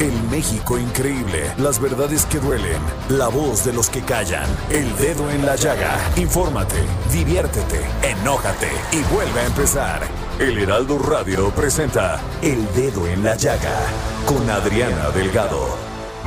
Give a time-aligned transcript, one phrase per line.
[0.00, 5.28] El México increíble, las verdades que duelen, la voz de los que callan, el dedo
[5.28, 5.98] en la llaga.
[6.14, 6.76] Infórmate,
[7.12, 10.00] diviértete, enójate y vuelve a empezar.
[10.38, 13.76] El Heraldo Radio presenta El Dedo en la Llaga
[14.24, 15.76] con Adriana Delgado.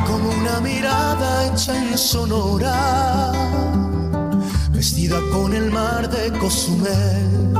[0.06, 3.32] como una mirada hecha en Sonora,
[4.72, 7.54] vestida con el mar de Cozumel,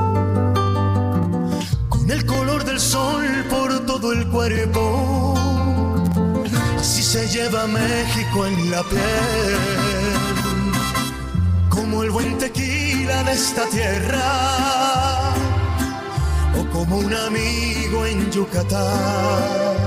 [1.88, 5.36] con el color del sol por todo el cuerpo,
[6.82, 9.60] así se lleva México en la piel,
[11.70, 15.34] como el buen tequila de esta tierra,
[16.60, 19.78] o como un amigo en Yucatán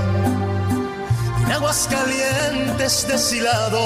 [1.45, 3.81] en aguas calientes deshilados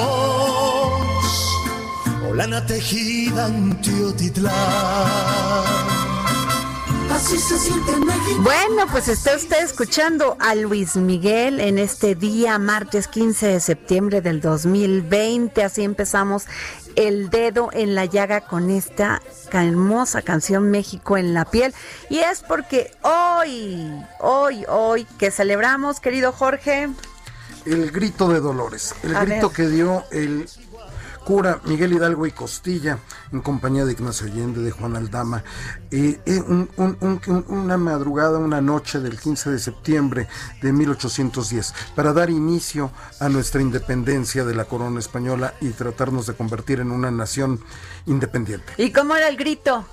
[2.28, 5.89] o lana tejida en Teotitlán.
[7.20, 8.40] Así se siente México.
[8.40, 14.22] Bueno, pues está usted escuchando a Luis Miguel en este día, martes 15 de septiembre
[14.22, 15.62] del 2020.
[15.62, 16.46] Así empezamos
[16.96, 19.20] el dedo en la llaga con esta
[19.52, 21.74] hermosa canción México en la piel.
[22.08, 26.88] Y es porque hoy, hoy, hoy que celebramos, querido Jorge,
[27.66, 29.56] el grito de Dolores, el A grito ver.
[29.56, 30.48] que dio el
[31.30, 32.98] cura Miguel Hidalgo y Costilla
[33.32, 35.44] en compañía de Ignacio Allende, de Juan Aldama,
[35.92, 40.26] eh, eh, un- un- un- una madrugada, una noche del 15 de septiembre
[40.60, 46.34] de 1810, para dar inicio a nuestra independencia de la corona española y tratarnos de
[46.34, 47.60] convertir en una nación
[48.06, 48.72] independiente.
[48.76, 49.86] ¿y cómo era el grito?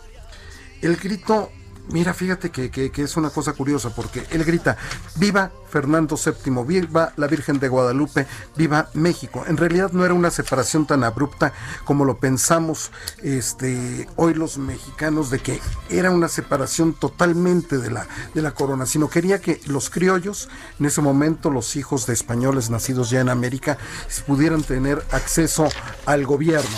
[0.82, 1.52] El grito,
[1.90, 4.78] mira, fíjate que, que- es una cosa curiosa, porque él grita,
[5.16, 8.26] viva Fernando VII, viva la Virgen de Guadalupe,
[8.56, 9.44] viva México.
[9.48, 11.54] En realidad no era una separación tan abrupta
[11.86, 12.92] como lo pensamos
[13.24, 15.60] este, hoy los mexicanos, de que
[15.90, 20.50] era una separación totalmente de la, de la corona, sino quería que los criollos,
[20.80, 23.78] en ese momento los hijos de españoles nacidos ya en América,
[24.26, 25.70] pudieran tener acceso
[26.06, 26.78] al gobierno.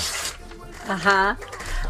[0.87, 1.37] Ajá.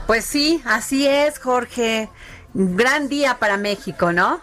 [0.08, 2.10] Pues sí, así es, Jorge.
[2.54, 4.42] Gran día para México, ¿no?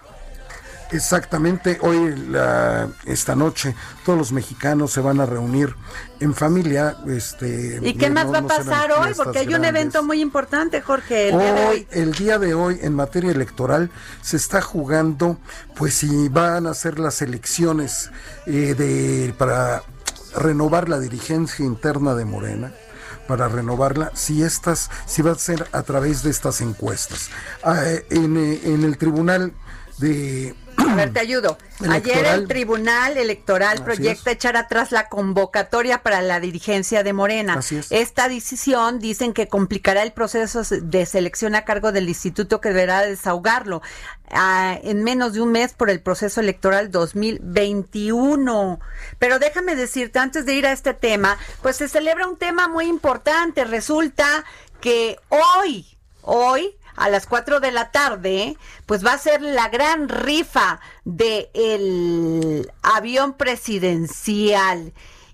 [0.93, 3.75] Exactamente, hoy, la- esta noche,
[4.05, 5.75] todos los mexicanos se van a reunir
[6.21, 6.97] en familia.
[7.09, 9.13] Este, ¿Y qué no- más va a no pasar hoy?
[9.17, 11.31] Porque hay un evento muy importante, Jorge.
[11.31, 11.87] El día de Hoy, hoy.
[11.91, 13.91] el día de hoy, en materia electoral,
[14.23, 15.39] se está jugando,
[15.75, 18.11] pues si van a ser las elecciones
[18.47, 19.83] eh, de para
[20.37, 22.73] renovar la dirigencia interna de Morena
[23.27, 27.31] para renovarla, si estas, si va a ser a través de estas encuestas.
[27.63, 29.53] Ah, eh, eh, en el tribunal
[29.99, 30.55] de
[30.89, 31.59] A ver, te ayudo.
[31.89, 34.37] Ayer el Tribunal Electoral Así proyecta es.
[34.37, 37.55] echar atrás la convocatoria para la dirigencia de Morena.
[37.55, 37.93] Así es.
[37.93, 43.03] Esta decisión dicen que complicará el proceso de selección a cargo del instituto que deberá
[43.03, 43.83] desahogarlo
[44.31, 48.81] ah, en menos de un mes por el proceso electoral 2021.
[49.19, 52.87] Pero déjame decirte, antes de ir a este tema, pues se celebra un tema muy
[52.87, 53.65] importante.
[53.65, 54.45] Resulta
[54.81, 55.87] que hoy,
[56.23, 61.51] hoy, a las 4 de la tarde, pues va a ser la gran rifa de
[61.55, 64.93] el avión presidencial.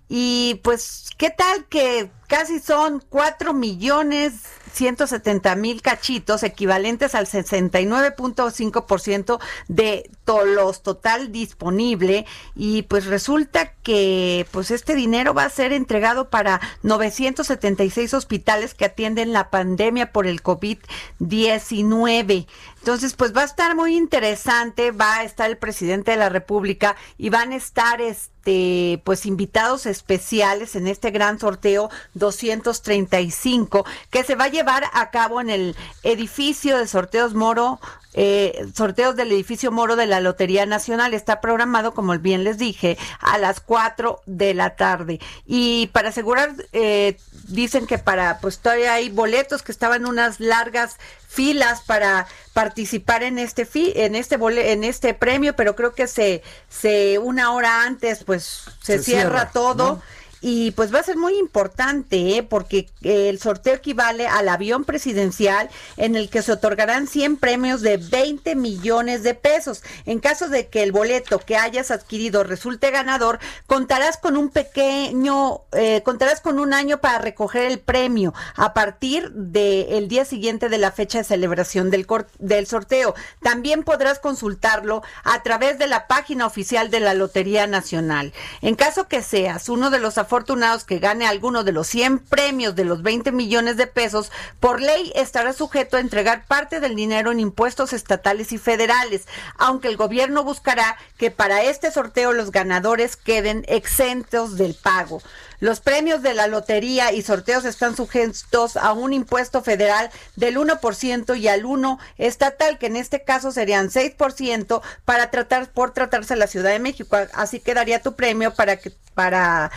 [0.09, 4.35] Y pues, ¿qué tal que casi son 4 millones
[4.73, 9.39] 170 mil cachitos, equivalentes al 69.5%
[9.69, 12.27] de to- los total disponible
[12.57, 18.85] y pues resulta que pues este dinero va a ser entregado para 976 hospitales que
[18.87, 22.47] atienden la pandemia por el COVID-19.
[22.82, 26.96] Entonces, pues va a estar muy interesante, va a estar el presidente de la República
[27.17, 34.34] y van a estar este pues invitados especiales en este gran sorteo 235 que se
[34.34, 37.79] va a llevar a cabo en el edificio de sorteos Moro
[38.14, 41.14] eh, sorteos del edificio Moro de la Lotería Nacional.
[41.14, 45.20] Está programado, como bien les dije, a las 4 de la tarde.
[45.46, 47.17] Y para asegurar, eh,
[47.49, 50.97] dicen que para, pues todavía hay boletos que estaban unas largas
[51.29, 56.43] filas para participar en este fi, en este en este premio, pero creo que se
[56.69, 60.03] se una hora antes pues se, cierra, todo
[60.43, 62.43] y pues va a ser muy importante ¿eh?
[62.43, 67.97] porque el sorteo equivale al avión presidencial en el que se otorgarán 100 premios de
[67.97, 69.83] 20 millones de pesos.
[70.05, 75.61] En caso de que el boleto que hayas adquirido resulte ganador, contarás con un pequeño,
[75.73, 80.79] eh, contarás con un año para recoger el premio a partir del día siguiente de
[80.79, 82.05] la fecha de celebración del,
[82.41, 83.15] del sorteo.
[83.43, 88.33] También podrás consultarlo a través de la página oficial de la Lotería Nacional.
[88.61, 92.75] En caso que seas uno de los afortunados que gane alguno de los 100 premios
[92.75, 97.32] de los 20 millones de pesos, por ley estará sujeto a entregar parte del dinero
[97.32, 99.26] en impuestos estatales y federales,
[99.58, 105.20] aunque el gobierno buscará que para este sorteo los ganadores queden exentos del pago.
[105.61, 111.38] Los premios de la lotería y sorteos están sujetos a un impuesto federal del 1%
[111.38, 116.46] y al 1 estatal, que en este caso serían 6% para tratar por tratarse la
[116.46, 117.19] Ciudad de México.
[117.35, 119.70] Así quedaría tu premio para que para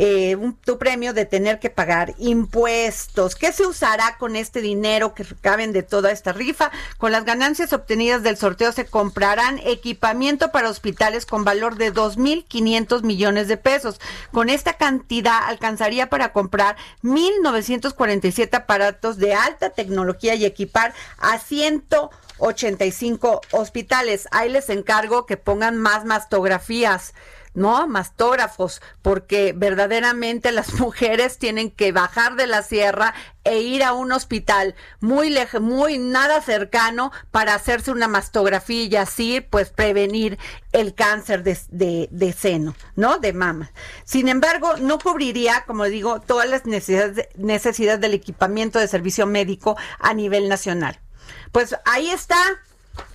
[0.00, 3.34] eh, tu premio de tener que pagar impuestos.
[3.34, 6.70] ¿Qué se usará con este dinero que recaben de toda esta rifa?
[6.98, 13.02] Con las ganancias obtenidas del sorteo se comprarán equipamiento para hospitales con valor de 2.500
[13.02, 14.00] millones de pesos.
[14.32, 23.40] Con esta cantidad alcanzaría para comprar 1.947 aparatos de alta tecnología y equipar a 185
[23.50, 24.28] hospitales.
[24.30, 27.14] Ahí les encargo que pongan más mastografías.
[27.58, 27.86] ¿No?
[27.86, 33.14] Mastógrafos, porque verdaderamente las mujeres tienen que bajar de la sierra
[33.44, 38.96] e ir a un hospital muy lejos, muy nada cercano para hacerse una mastografía y
[38.96, 40.38] así pues prevenir
[40.72, 43.18] el cáncer de, de, seno, ¿no?
[43.18, 43.72] De mama.
[44.04, 49.76] Sin embargo, no cubriría, como digo, todas las necesidades, necesidades del equipamiento de servicio médico
[49.98, 51.00] a nivel nacional.
[51.52, 52.36] Pues ahí está,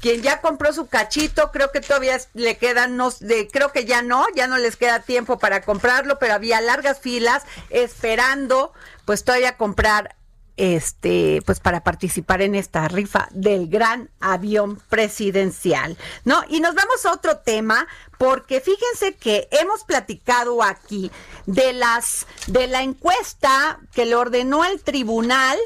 [0.02, 4.02] quien ya compró su cachito, creo que todavía le quedan, no, de, creo que ya
[4.02, 8.74] no, ya no les queda tiempo para comprarlo, pero había largas filas esperando,
[9.06, 10.16] pues todavía comprar
[10.56, 16.44] este, pues para participar en esta rifa del gran avión presidencial, ¿no?
[16.48, 17.88] Y nos vamos a otro tema,
[18.18, 21.12] porque fíjense que hemos platicado aquí
[21.46, 25.58] de las, de la encuesta que le ordenó el tribunal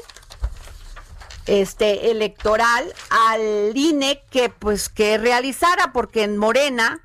[1.48, 7.04] este electoral al INE que pues que realizara porque en Morena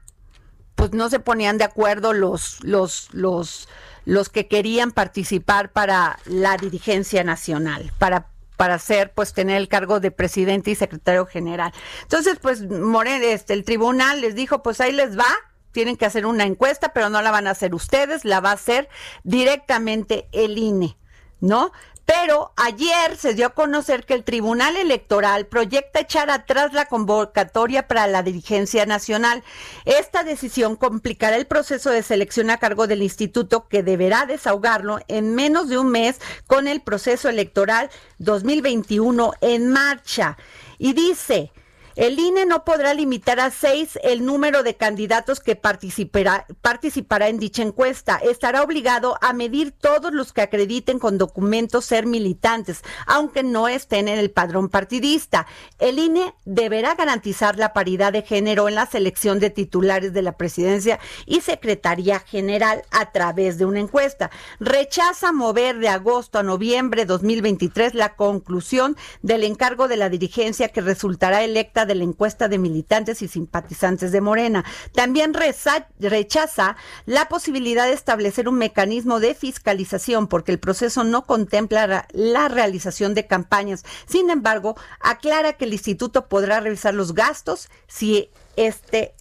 [0.76, 3.68] pues no se ponían de acuerdo los los los
[4.06, 10.00] los que querían participar para la dirigencia nacional, para para hacer pues tener el cargo
[10.00, 11.74] de presidente y secretario general.
[12.04, 15.28] Entonces, pues Morena este el tribunal les dijo, pues ahí les va,
[15.72, 18.54] tienen que hacer una encuesta, pero no la van a hacer ustedes, la va a
[18.54, 18.90] hacer
[19.24, 20.98] directamente el INE,
[21.40, 21.72] ¿no?
[22.06, 27.88] Pero ayer se dio a conocer que el Tribunal Electoral proyecta echar atrás la convocatoria
[27.88, 29.44] para la dirigencia nacional.
[29.86, 35.34] Esta decisión complicará el proceso de selección a cargo del instituto que deberá desahogarlo en
[35.34, 40.38] menos de un mes con el proceso electoral 2021 en marcha.
[40.78, 41.52] Y dice,
[41.96, 47.38] el INE no podrá limitar a seis el número de candidatos que participará, participará en
[47.38, 48.18] dicha encuesta.
[48.18, 54.08] Estará obligado a medir todos los que acrediten con documentos ser militantes, aunque no estén
[54.08, 55.46] en el padrón partidista.
[55.80, 60.38] El INE deberá garantizar la paridad de género en la selección de titulares de la
[60.38, 64.32] presidencia y secretaría general a través de una encuesta.
[64.60, 70.70] Rechaza mover de agosto a noviembre de 2023 la conclusión del encargo de la dirigencia
[70.70, 74.66] que resultará electa de la encuesta de militantes y simpatizantes de Morena.
[74.94, 76.76] También rechaza
[77.06, 83.14] la posibilidad de establecer un mecanismo de fiscalización porque el proceso no contempla la realización
[83.14, 83.84] de campañas.
[84.08, 89.16] Sin embargo, aclara que el instituto podrá revisar los gastos si este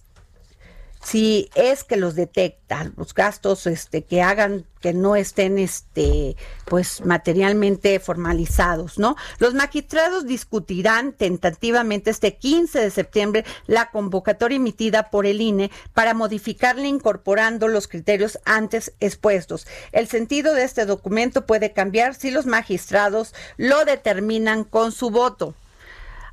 [1.03, 7.05] si es que los detectan, los gastos este, que hagan que no estén este, pues
[7.05, 9.15] materialmente formalizados, ¿no?
[9.39, 16.13] Los magistrados discutirán tentativamente este 15 de septiembre la convocatoria emitida por el INE para
[16.13, 19.67] modificarla incorporando los criterios antes expuestos.
[19.91, 25.55] El sentido de este documento puede cambiar si los magistrados lo determinan con su voto.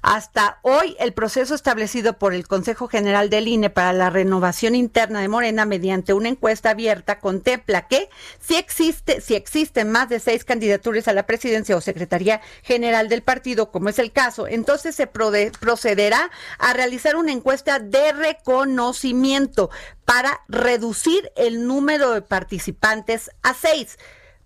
[0.02, 5.21] Hasta hoy, el proceso establecido por el Consejo General del INE para la renovación interna
[5.21, 8.09] de Morena mediante una encuesta abierta contempla que
[8.40, 13.23] si existe, si existen más de seis candidaturas a la presidencia o secretaría general del
[13.23, 19.69] partido, como es el caso, entonces se procederá a realizar una encuesta de reconocimiento
[20.07, 23.99] para reducir el número de participantes a seis.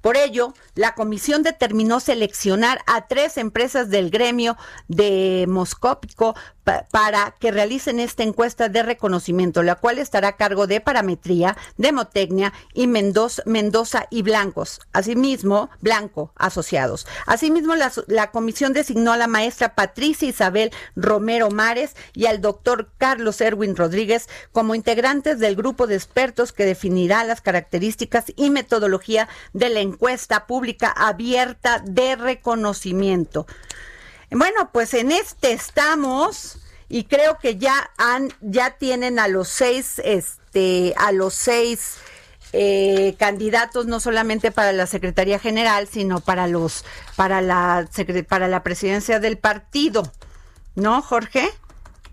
[0.04, 4.54] Por ello, la comisión determinó seleccionar a tres empresas del gremio
[4.86, 10.80] de Moscópico para que realicen esta encuesta de reconocimiento, la cual estará a cargo de
[10.80, 17.06] Parametría, Demotecnia y Mendoza, Mendoza y Blancos, asimismo, Blanco Asociados.
[17.26, 22.90] Asimismo, la, la comisión designó a la maestra Patricia Isabel Romero Mares y al doctor
[22.98, 29.28] Carlos Erwin Rodríguez como integrantes del grupo de expertos que definirá las características y metodología
[29.52, 33.46] de la encuesta pública abierta de reconocimiento.
[34.30, 40.00] Bueno, pues en este estamos y creo que ya han, ya tienen a los seis,
[40.04, 41.96] este, a los seis
[42.52, 46.84] eh, candidatos no solamente para la Secretaría General, sino para los,
[47.16, 47.88] para la,
[48.28, 50.04] para la presidencia del partido,
[50.76, 51.50] ¿no, Jorge?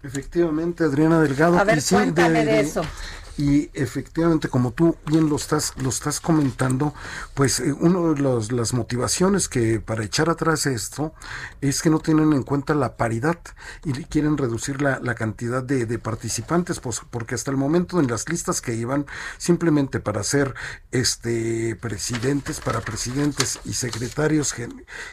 [0.04, 1.60] Efectivamente, Adriana Delgado.
[1.60, 2.82] A ver, cuéntame de eso.
[3.42, 6.94] Y efectivamente, como tú bien lo estás, lo estás comentando,
[7.34, 11.16] pues eh, una de las motivaciones que para echar atrás esto
[11.60, 13.40] es que no tienen en cuenta la paridad
[13.84, 18.62] y quieren reducir la, cantidad de, participantes, pues, porque hasta el momento en las listas
[18.62, 19.08] que iban,
[19.40, 20.54] simplemente para ser
[20.92, 24.54] este presidentes, para presidentes y secretarios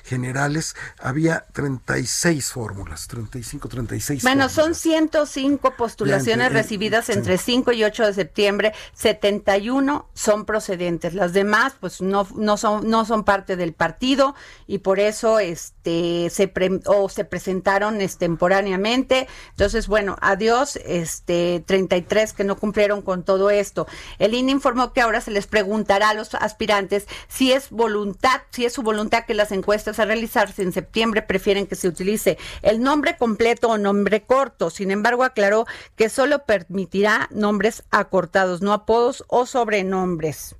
[0.04, 4.23] generales, había 36 fórmulas, 35, 36.
[4.23, 11.14] Bueno, son 105 postulaciones recibidas entre 5 y 8 de septiembre, 71 son procedentes.
[11.14, 14.34] Las demás, pues no, no son, no son parte del partido
[14.66, 16.52] y por eso este se
[16.87, 19.28] o se presentaron extemporáneamente.
[19.50, 23.87] Entonces, bueno, adiós, este 33 que no cumplieron con todo esto.
[24.18, 28.64] El INE informó que ahora se les preguntará a los aspirantes si es voluntad, si
[28.64, 32.80] es su voluntad que las encuestas a realizarse en septiembre prefieren que se utilice el
[32.80, 34.70] nombre completo o nombre corto.
[34.70, 40.57] Sin embargo, aclaró que solo permitirá nombres acortados, no apodos o sobrenombres.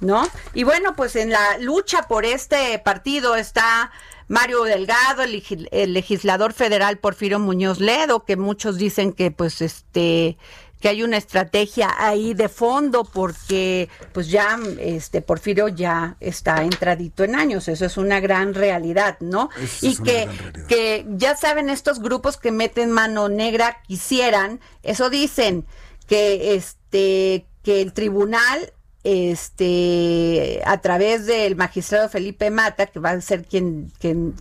[0.00, 0.26] ¿No?
[0.52, 3.90] Y bueno, pues en la lucha por este partido está
[4.28, 10.38] Mario Delgado, el, legislador federal Porfirio Muñoz Ledo, que muchos dicen que pues este
[10.80, 17.24] que hay una estrategia ahí de fondo porque pues ya este Porfirio ya está entradito
[17.24, 19.48] en años, eso es una gran realidad, ¿no?
[19.80, 20.28] y que
[20.68, 25.64] que ya saben estos grupos que meten mano negra quisieran, eso dicen
[26.06, 28.72] que este que el tribunal
[29.04, 34.34] este a través del magistrado Felipe Mata, que va a ser quien, quien,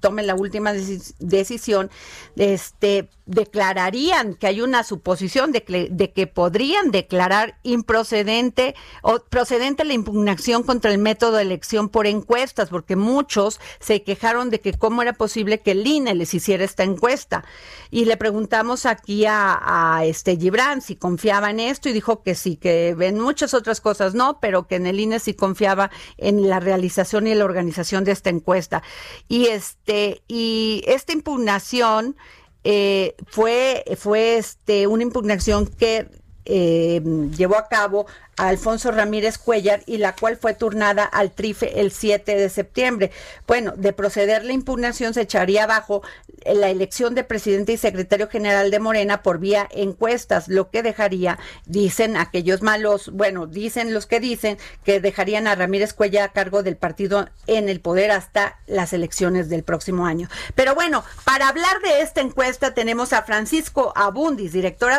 [0.00, 1.88] tome la última decisión,
[2.36, 10.62] este declararían que hay una suposición de que, podrían declarar improcedente o procedente la impugnación
[10.62, 15.12] contra el método de elección por encuestas, porque muchos se quejaron de que cómo era
[15.12, 17.44] posible que el INE les hiciera esta encuesta.
[17.90, 22.34] Y le preguntamos aquí a, a este Gibran si confiaba en esto y dijo que
[22.34, 26.48] sí, que en muchas otras cosas no, pero que en el INE sí confiaba en
[26.48, 28.82] la realización y la organización de esta encuesta.
[29.28, 32.16] Y este, y esta impugnación
[32.64, 36.08] eh, fue, fue este, una impugnación que
[36.44, 37.00] eh,
[37.36, 38.06] llevó a cabo
[38.38, 43.10] Alfonso Ramírez Cuellar y la cual fue turnada al TRIFE el 7 de septiembre.
[43.46, 46.02] Bueno, de proceder la impugnación se echaría abajo
[46.46, 51.38] la elección de presidente y secretario general de Morena por vía encuestas, lo que dejaría,
[51.66, 56.62] dicen aquellos malos, bueno, dicen los que dicen que dejarían a Ramírez Cuellar a cargo
[56.62, 60.28] del partido en el poder hasta las elecciones del próximo año.
[60.54, 64.92] Pero bueno, para hablar de esta encuesta tenemos a Francisco Abundis, director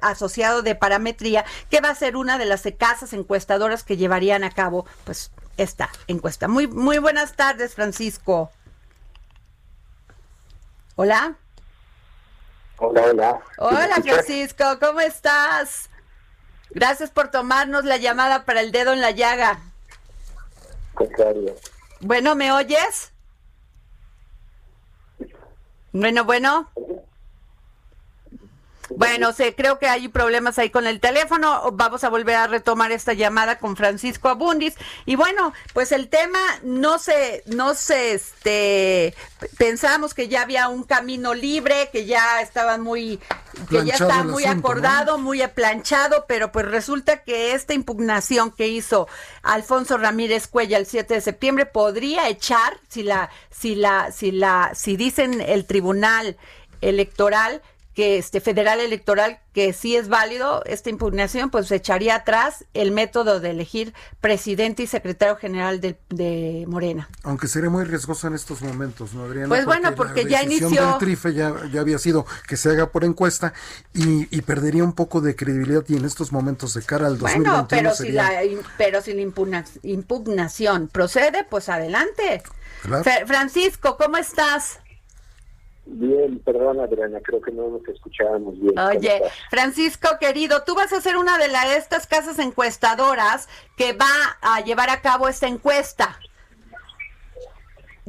[0.00, 4.50] asociado de Parametría, que va a ser una de las casas encuestadoras que llevarían a
[4.50, 6.48] cabo pues esta encuesta.
[6.48, 8.50] Muy, muy buenas tardes, Francisco.
[10.96, 11.36] Hola.
[12.78, 13.40] Hola, hola.
[13.58, 15.90] Hola, Francisco, ¿cómo estás?
[16.70, 19.60] Gracias por tomarnos la llamada para el dedo en la llaga.
[22.00, 23.12] Bueno, ¿me oyes?
[25.92, 26.70] Bueno, bueno.
[28.96, 31.70] Bueno, sé, creo que hay problemas ahí con el teléfono.
[31.72, 34.74] Vamos a volver a retomar esta llamada con Francisco Abundis.
[35.06, 39.14] Y bueno, pues el tema no se, no se, este,
[39.58, 43.20] pensamos que ya había un camino libre, que ya estaban muy
[43.68, 44.70] que ya planchado está muy asunto, ¿no?
[44.70, 49.08] acordado, muy aplanchado, pero pues resulta que esta impugnación que hizo
[49.42, 54.72] Alfonso Ramírez Cuella el 7 de septiembre podría echar, si la, si la, si la,
[54.74, 56.36] si dicen el tribunal
[56.80, 57.62] electoral
[57.94, 63.40] que este federal electoral que sí es válido esta impugnación pues echaría atrás el método
[63.40, 68.62] de elegir presidente y secretario general de, de Morena Aunque sería muy riesgoso en estos
[68.62, 69.48] momentos, ¿no, Adriana?
[69.48, 72.90] Pues bueno, porque la ya inició- del trife ya, ya había sido que se haga
[72.90, 73.52] por encuesta
[73.92, 77.52] y, y perdería un poco de credibilidad y en estos momentos de cara al 2021
[77.52, 78.30] Bueno, pero si la
[78.78, 82.42] pero si la impugna- impugnación procede, pues adelante.
[82.82, 83.04] Claro.
[83.26, 84.78] Francisco, ¿cómo estás?
[85.92, 88.74] Bien, perdón Adriana, creo que no nos escuchábamos bien.
[88.74, 89.22] ¿Cómo Oye?
[89.50, 94.06] Francisco querido, tú vas a ser una de la, estas casas encuestadoras que va
[94.40, 96.16] a llevar a cabo esta encuesta.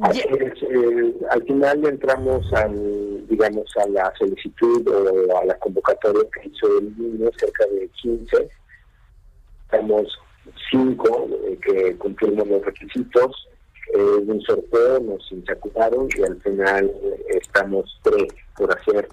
[0.00, 5.58] Así Ye- es, eh, al final entramos al, digamos, a la solicitud o a la
[5.58, 8.48] convocatoria que hizo el niño, cerca de 15.
[9.64, 10.06] Estamos
[10.70, 13.48] cinco eh, que cumplimos los requisitos.
[13.94, 19.08] Eh, un sorteo nos insacularon y al final eh, estamos tres por hacer.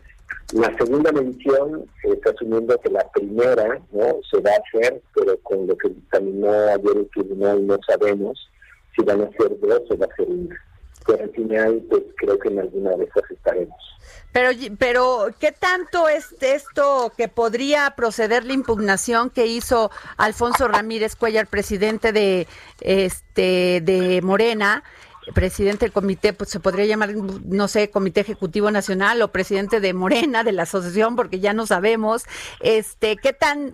[0.54, 5.38] La segunda medición eh, está asumiendo que la primera no se va a hacer, pero
[5.40, 8.50] con lo que dictaminó ayer el tribunal no sabemos
[8.96, 10.69] si van a ser dos o va a ser una.
[11.10, 13.78] Pero al final, pues creo que en alguna de esas estaremos.
[14.32, 21.16] Pero, pero, ¿qué tanto es esto que podría proceder la impugnación que hizo Alfonso Ramírez
[21.16, 22.48] Cuellar, presidente de
[22.82, 24.84] este de Morena,
[25.34, 29.94] presidente del comité, pues se podría llamar, no sé, comité ejecutivo nacional o presidente de
[29.94, 32.26] Morena, de la asociación, porque ya no sabemos,
[32.60, 33.74] este, qué tan,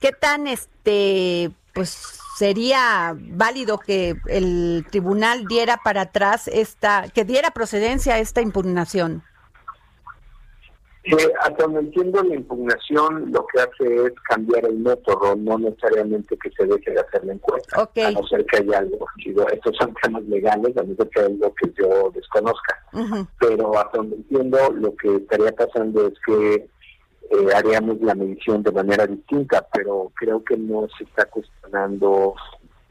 [0.00, 7.50] qué tan, este, pues sería válido que el tribunal diera para atrás esta, que diera
[7.52, 9.22] procedencia a esta impugnación.
[11.04, 16.34] Eh, hasta donde entiendo, la impugnación lo que hace es cambiar el método, no necesariamente
[16.38, 17.82] que se deje de hacer la encuesta.
[17.82, 17.98] Ok.
[17.98, 19.06] A no ser que haya algo.
[19.16, 22.80] Digo, estos son temas legales, a no ser que haya algo que yo desconozca.
[23.38, 26.70] Pero hasta donde entiendo, lo que estaría pasando es que
[27.30, 32.34] eh, haríamos la medición de manera distinta, pero creo que no se está cuestionando,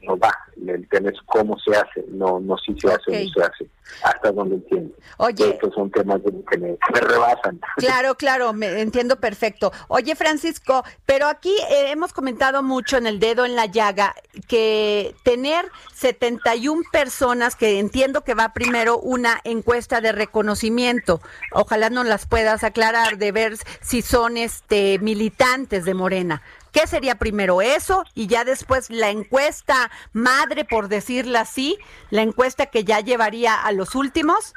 [0.02, 0.32] no va,
[0.66, 3.68] el tema es cómo se hace, no no si se hace o no se hace,
[4.02, 4.94] hasta donde entiendo.
[5.18, 5.50] Oye.
[5.50, 7.60] Estos son temas de que me, que me rebasan.
[7.76, 9.72] Claro, claro, me entiendo perfecto.
[9.88, 14.14] Oye, Francisco, pero aquí eh, hemos comentado mucho en el dedo en la llaga
[14.48, 21.20] que tener 71 personas, que entiendo que va primero una encuesta de reconocimiento,
[21.52, 26.42] ojalá nos las puedas aclarar, de ver si son este militantes de Morena.
[26.74, 28.02] ¿Qué sería primero eso?
[28.14, 31.78] Y ya después la encuesta madre, por decirla así,
[32.10, 34.54] la encuesta que ya llevaría a los últimos.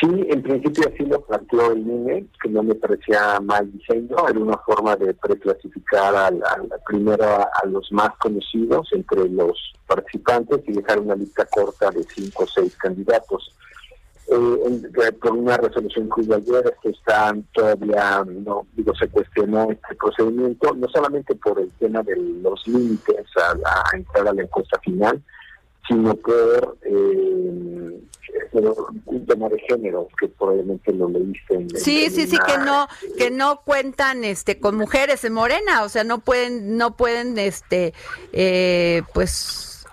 [0.00, 4.38] Sí, en principio así lo planteó el INE, que no me parecía mal diseño, era
[4.40, 6.42] una forma de preclasificar al-
[6.86, 9.52] primero a, a los más conocidos entre los
[9.86, 13.54] participantes y dejar una lista corta de cinco o seis candidatos.
[14.28, 19.70] Eh, eh, por una resolución que hubo ayer, esto está todavía, no digo, se cuestionó
[19.70, 24.32] este procedimiento, no solamente por el tema de los límites a, la- a entrar a
[24.32, 25.20] la encuesta final,
[25.88, 28.00] sino por eh,
[29.06, 32.86] un tema de género que probablemente lo leíste en Sí, en sí, sí, que no,
[33.18, 37.92] que no cuentan, este, con mujeres en Morena, o sea, no pueden, no pueden, este,
[38.32, 39.84] eh, pues,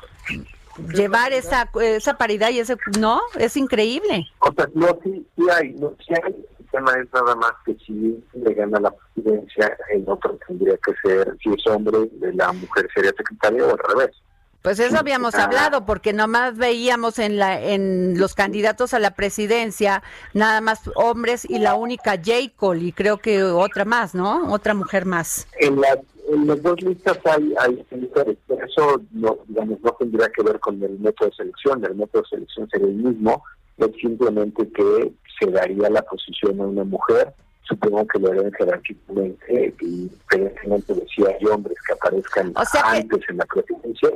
[0.94, 4.28] llevar esa, esa paridad y ese, no, es increíble.
[4.40, 6.34] O sea, no, sí, sí hay, no, sí hay.
[6.60, 10.94] El tema es nada más que si le gana la presidencia, el otro tendría que
[11.04, 14.16] ser, si es hombre, la mujer sería secretaria o al revés.
[14.62, 15.46] Pues eso habíamos ah.
[15.46, 21.46] hablado, porque nomás veíamos en la, en los candidatos a la presidencia, nada más hombres
[21.50, 22.52] y la única J.
[22.56, 24.52] Cole, y creo que otra más, ¿no?
[24.52, 25.48] Otra mujer más.
[25.60, 30.30] En las, en las dos listas hay, hay mujeres, pero eso no, digamos, no tendría
[30.30, 31.84] que ver con el método de selección.
[31.86, 33.44] El método de selección sería el mismo,
[33.78, 37.34] es simplemente que se daría la posición a una mujer.
[37.64, 42.98] Supongo que lo harían jerárquicamente y evidentemente decía hay hombres que aparezcan O sea que-
[42.98, 44.10] antes en la presidencia,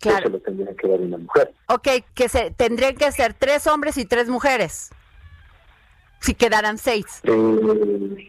[0.00, 0.18] Claro.
[0.18, 1.54] eso lo tendría que dar una mujer.
[1.68, 4.90] Ok, que se, tendrían que ser tres hombres y tres mujeres,
[6.20, 7.20] si quedaran seis.
[7.24, 8.28] Eh,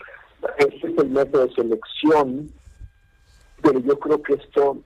[0.58, 2.51] ese es el método de selección,
[3.62, 4.78] pero yo creo que esto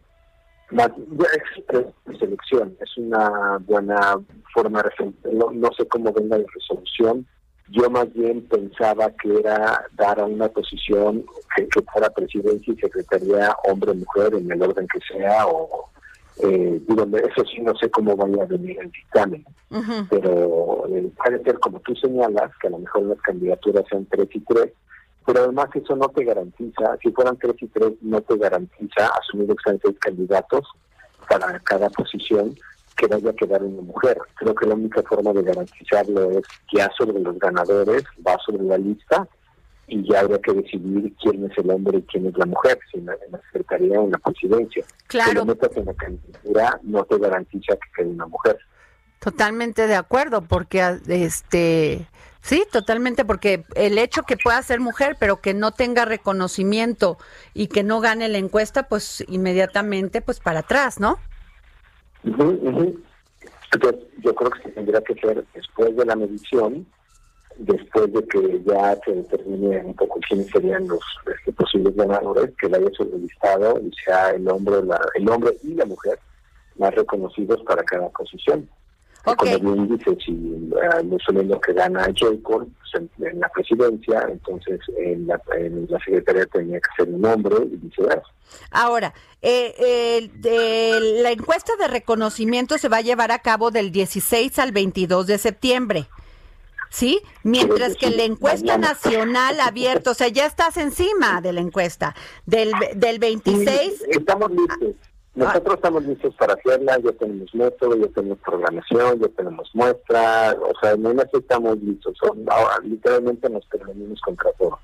[0.72, 4.20] es selección, es una buena
[4.54, 5.52] forma de resolverlo.
[5.52, 7.26] No sé cómo venga la resolución.
[7.70, 11.24] Yo más bien pensaba que era dar a una posición
[11.56, 15.90] que, que fuera presidencia y secretaría hombre-mujer en el orden que sea o
[16.40, 19.46] eh, digo, eso sí no sé cómo vaya a venir el dictamen
[20.10, 24.28] pero eh, puede ser como tú señalas, que a lo mejor las candidaturas sean tres
[24.34, 24.74] y tres,
[25.26, 29.48] pero además eso no te garantiza, si fueran tres y tres, no te garantiza asumir
[29.48, 30.68] que seis candidatos
[31.30, 32.56] para cada posición
[32.96, 34.18] que vaya a quedar una mujer.
[34.36, 38.78] Creo que la única forma de garantizarlo es ya sobre los ganadores, va sobre la
[38.78, 39.28] lista
[39.90, 43.00] y ya habría que decidir quién es el hombre y quién es la mujer, si
[43.00, 43.16] en la,
[43.52, 44.84] secretaría o en la presidencia.
[45.08, 45.30] Claro.
[45.30, 48.58] Si lo metas en la candidatura, no te garantiza que quede una mujer.
[49.20, 52.08] Totalmente de acuerdo, porque este
[52.42, 57.18] sí, totalmente, porque el hecho que pueda ser mujer, pero que no tenga reconocimiento
[57.54, 61.20] y que no gane la encuesta, pues inmediatamente, pues para atrás, ¿no?
[63.72, 66.88] Entonces, yo creo que se tendría que ser después de la medición,
[67.60, 72.68] después de que ya se determine un poco quiénes serían los este, posibles ganadores, que
[72.68, 76.20] sobre el listado y sea el hombre, la, el hombre y la mujer
[76.78, 78.68] más reconocidos para cada posición.
[79.26, 79.60] Okay.
[79.60, 82.42] Como bien dice, si uh, lo que gana Jacob
[82.80, 87.56] pues, en, la presidencia, entonces en la, en la secretaría tenía que ser un hombre
[87.66, 88.30] y viceversa.
[88.72, 90.30] Ahora, eh,
[91.22, 95.38] la encuesta de reconocimiento se va a llevar a cabo del 16 al 22 de
[95.38, 96.08] septiembre.
[96.90, 97.22] ¿Sí?
[97.44, 102.16] Mientras que la encuesta nacional abierta, o sea, ya estás encima de la encuesta.
[102.46, 104.06] Del, del 26.
[104.10, 104.96] estamos listos.
[105.36, 110.78] Nosotros estamos listos para hacerla, ya tenemos método, ya tenemos programación, ya tenemos muestra, o
[110.82, 114.80] sea, no necesitamos listos, son, ahora, literalmente nos prevenimos contra todo.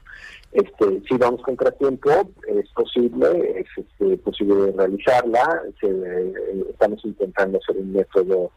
[0.54, 2.10] Este, si vamos contra tiempo,
[2.48, 6.34] es posible, es este, posible realizarla, eh,
[6.70, 8.52] estamos intentando hacer un método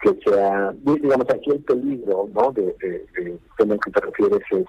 [0.00, 4.66] que sea, digamos, aquí el peligro, ¿no?, de, de, de, de que te refieres es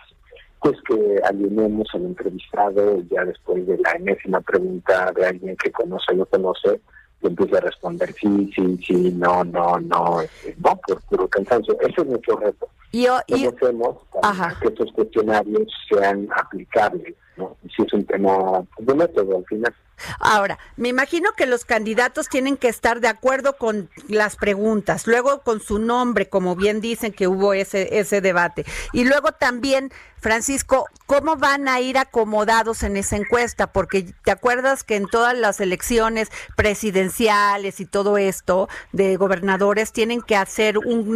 [0.61, 6.11] pues que alienemos al entrevistado ya después de la enésima pregunta de alguien que conoce
[6.11, 6.81] o no conoce,
[7.21, 11.77] y empiece a responder sí, sí, sí, no, no, no, este, no, por puro cansancio.
[11.81, 12.67] Ese es nuestro reto.
[12.91, 17.15] Y, y, hacemos para que estos cuestionarios sean aplicables?
[17.37, 17.55] ¿no?
[17.75, 19.73] Si es un tema de método al final.
[20.19, 25.41] Ahora, me imagino que los candidatos tienen que estar de acuerdo con las preguntas, luego
[25.41, 28.65] con su nombre, como bien dicen que hubo ese, ese debate.
[28.93, 33.71] Y luego también, Francisco, ¿cómo van a ir acomodados en esa encuesta?
[33.71, 40.21] Porque te acuerdas que en todas las elecciones presidenciales y todo esto de gobernadores tienen
[40.21, 41.09] que hacer un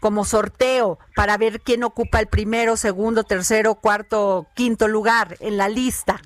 [0.00, 5.68] como sorteo para ver quién ocupa el primero, segundo, tercero, cuarto, quinto lugar en la
[5.68, 6.20] lista.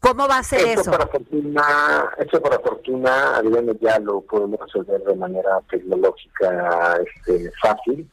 [0.00, 0.90] ¿Cómo va a ser eso?
[0.90, 8.08] Para fortuna, eso para fortuna, digamos, ya lo podemos resolver de manera tecnológica este, fácil.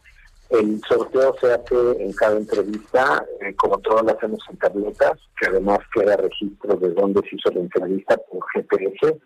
[0.50, 5.48] El sorteo se hace en cada entrevista, eh, como todos lo hacemos en tabletas, que
[5.48, 9.19] además queda registro de dónde se hizo la entrevista por GPS,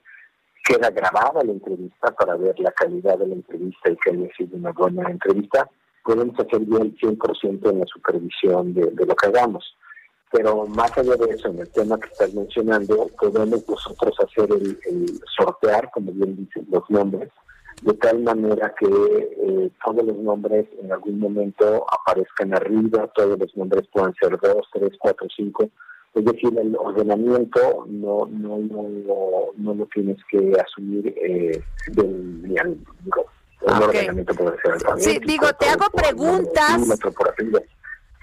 [0.66, 4.58] queda grabada la entrevista para ver la calidad de la entrevista y que haya sido
[4.58, 5.70] una buena entrevista.
[6.04, 9.64] Podemos hacer bien el 100% en la supervisión de, de lo que hagamos
[10.32, 14.78] pero más allá de eso, en el tema que estás mencionando, podemos nosotros hacer el,
[15.36, 17.30] sortear, como bien dicen, los nombres,
[17.82, 23.56] de tal manera que eh, todos los nombres en algún momento aparezcan arriba, todos los
[23.56, 25.70] nombres puedan ser dos, tres, cuatro, cinco.
[26.14, 33.26] Es decir, el ordenamiento no no no, no, lo tienes que asumir eh, del, digo,
[33.62, 37.00] el ordenamiento puede ser Sí, digo, te hago preguntas.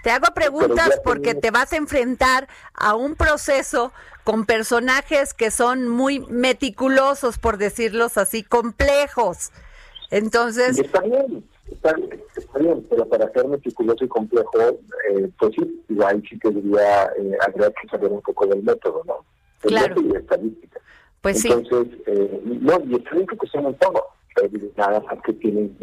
[0.07, 3.93] Te hago preguntas porque te vas a enfrentar a un proceso
[4.23, 9.51] con personajes que son muy meticulosos, por decirlos así, complejos.
[10.13, 10.79] Entonces...
[10.79, 14.79] está bien, está bien, está bien, pero para ser meticuloso y complejo,
[15.11, 19.03] eh, pues sí, igual sí que diría, eh, habría que saber un poco del método,
[19.07, 19.25] ¿no?
[19.65, 19.97] El claro.
[19.97, 20.81] Método y estadística.
[21.21, 22.03] Pues Entonces, sí.
[22.07, 23.37] Eh, no, y está bien que
[23.81, 24.07] todo
[24.77, 25.77] nada más que tienen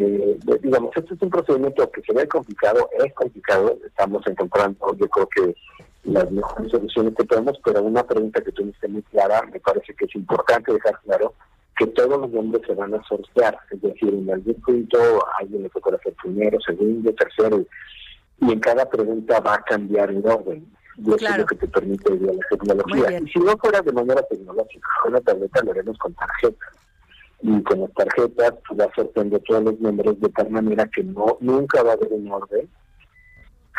[0.61, 5.27] digamos, este es un procedimiento que se ve complicado, es complicado, estamos encontrando, yo creo
[5.27, 5.55] que
[6.03, 10.05] las mejores soluciones que tenemos, pero una pregunta que tuviste muy clara, me parece que
[10.05, 11.33] es importante dejar claro
[11.77, 14.97] que todos los nombres se van a sortear, es decir, en algún punto
[15.39, 17.65] alguien le toca hacer primero, segundo, tercero,
[18.41, 20.65] y en cada pregunta va a cambiar el orden.
[20.97, 23.19] Y eso es lo que te permite la tecnología.
[23.19, 26.65] Y si no fuera de manera tecnológica, con la tableta lo haremos con tarjeta
[27.43, 31.37] y con las tarjetas pues, va sorteando todos los nombres de tal manera que no
[31.41, 32.69] nunca va a haber un orden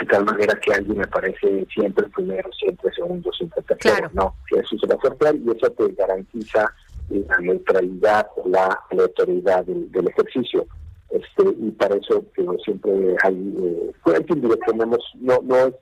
[0.00, 4.11] de tal manera que alguien me parece siempre primero, siempre segundo, siempre tercero.
[4.12, 6.72] No, eso se va a sortear y eso te garantiza
[7.09, 10.66] la neutralidad o la, autoridad del, ejercicio.
[11.11, 12.24] Este, y para eso
[12.64, 14.20] siempre hay, eh, pues,
[14.66, 15.74] tenemos, no, no es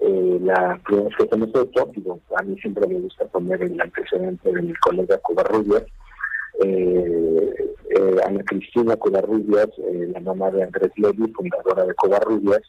[0.00, 3.80] eh, la primera vez que hacemos esto, digo, a mí siempre me gusta poner el
[3.80, 5.84] antecedente de mi colega Covarrubias,
[6.64, 7.54] eh,
[7.90, 12.62] eh, Ana Cristina Covarrubias, eh, la mamá de Andrés Levy, fundadora de Covarrubias,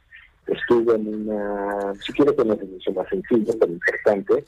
[0.47, 4.45] estuve en una, si quiero que una decisión más sencilla, pero importante,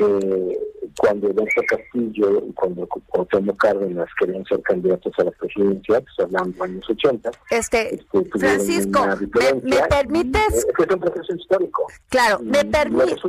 [0.00, 0.58] eh,
[0.96, 6.64] cuando Eduardo Castillo y cuando Cuauhtémoc Cárdenas querían ser candidatos a la presidencia, pues hablando
[6.64, 7.30] años 80.
[7.50, 8.04] Este,
[8.38, 9.06] Francisco,
[9.62, 10.54] ¿me, permites?
[10.54, 11.86] Es un proceso histórico.
[12.08, 13.20] Claro, me permites.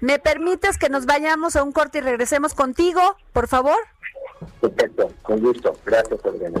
[0.00, 3.00] ¿Me permites que nos vayamos a un corte y regresemos contigo,
[3.32, 3.76] por favor?
[4.60, 5.74] Perfecto, con gusto.
[5.84, 6.60] Gracias, Adriana.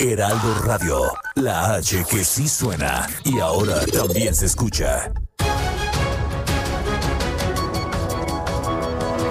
[0.00, 1.02] Heraldo Radio,
[1.34, 5.12] la H que sí suena y ahora también se escucha.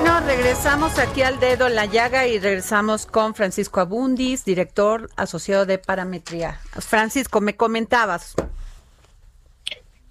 [0.03, 5.65] Nos regresamos aquí al dedo en la llaga y regresamos con Francisco Abundis, director asociado
[5.65, 6.60] de Parametría.
[6.80, 8.36] Francisco, me comentabas.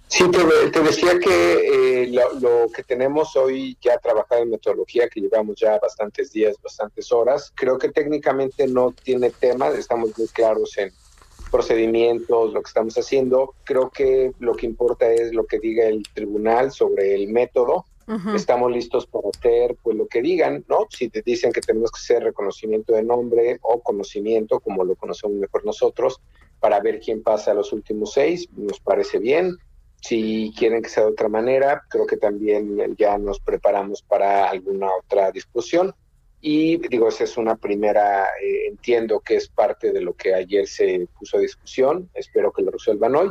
[0.08, 5.56] Sí, te, decía que eh, lo, que tenemos hoy ya trabajado en metodología, que llevamos
[5.58, 10.92] ya bastantes días, bastantes horas, creo que técnicamente no tiene tema, estamos muy claros en
[11.50, 13.54] procedimientos, lo que estamos haciendo.
[13.64, 17.84] Creo que lo que importa es lo que diga el tribunal sobre el método.
[18.36, 20.86] Estamos listos para hacer pues lo que digan, ¿no?
[20.90, 25.36] Si te dicen que tenemos que hacer reconocimiento de nombre o conocimiento, como lo conocemos
[25.38, 26.20] mejor nosotros,
[26.60, 29.56] para ver quién pasa a los últimos seis, nos parece bien
[30.00, 34.88] si quieren que sea de otra manera, creo que también ya nos preparamos para alguna
[35.02, 35.94] otra discusión.
[36.40, 40.66] Y digo, esa es una primera, eh, entiendo que es parte de lo que ayer
[40.68, 43.30] se puso a discusión, espero que lo resuelvan hoy.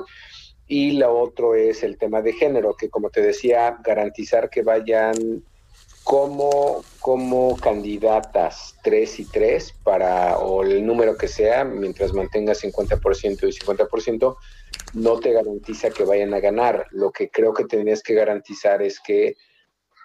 [0.68, 5.44] Y la otro es el tema de género, que como te decía, garantizar que vayan
[6.06, 13.50] como, como candidatas tres y tres para, o el número que sea, mientras mantenga 50%
[13.50, 14.38] y 50%,
[14.94, 16.86] no te garantiza que vayan a ganar.
[16.92, 19.36] Lo que creo que tendrías que garantizar es que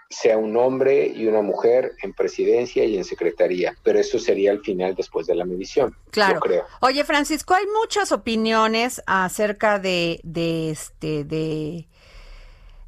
[0.09, 4.61] sea un hombre y una mujer en presidencia y en secretaría, pero eso sería al
[4.61, 5.95] final después de la medición.
[6.11, 6.41] Claro.
[6.41, 6.65] creo.
[6.81, 11.89] Oye, Francisco, hay muchas opiniones acerca de, de este, de,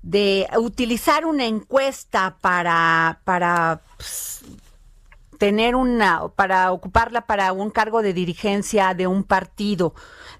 [0.02, 4.42] de utilizar una encuesta para, para pues,
[5.38, 9.94] tener una, para ocuparla para un cargo de dirigencia de un partido.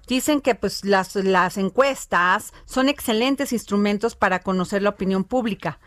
[0.07, 5.79] Dicen que pues las, las encuestas son excelentes instrumentos para conocer la opinión pública.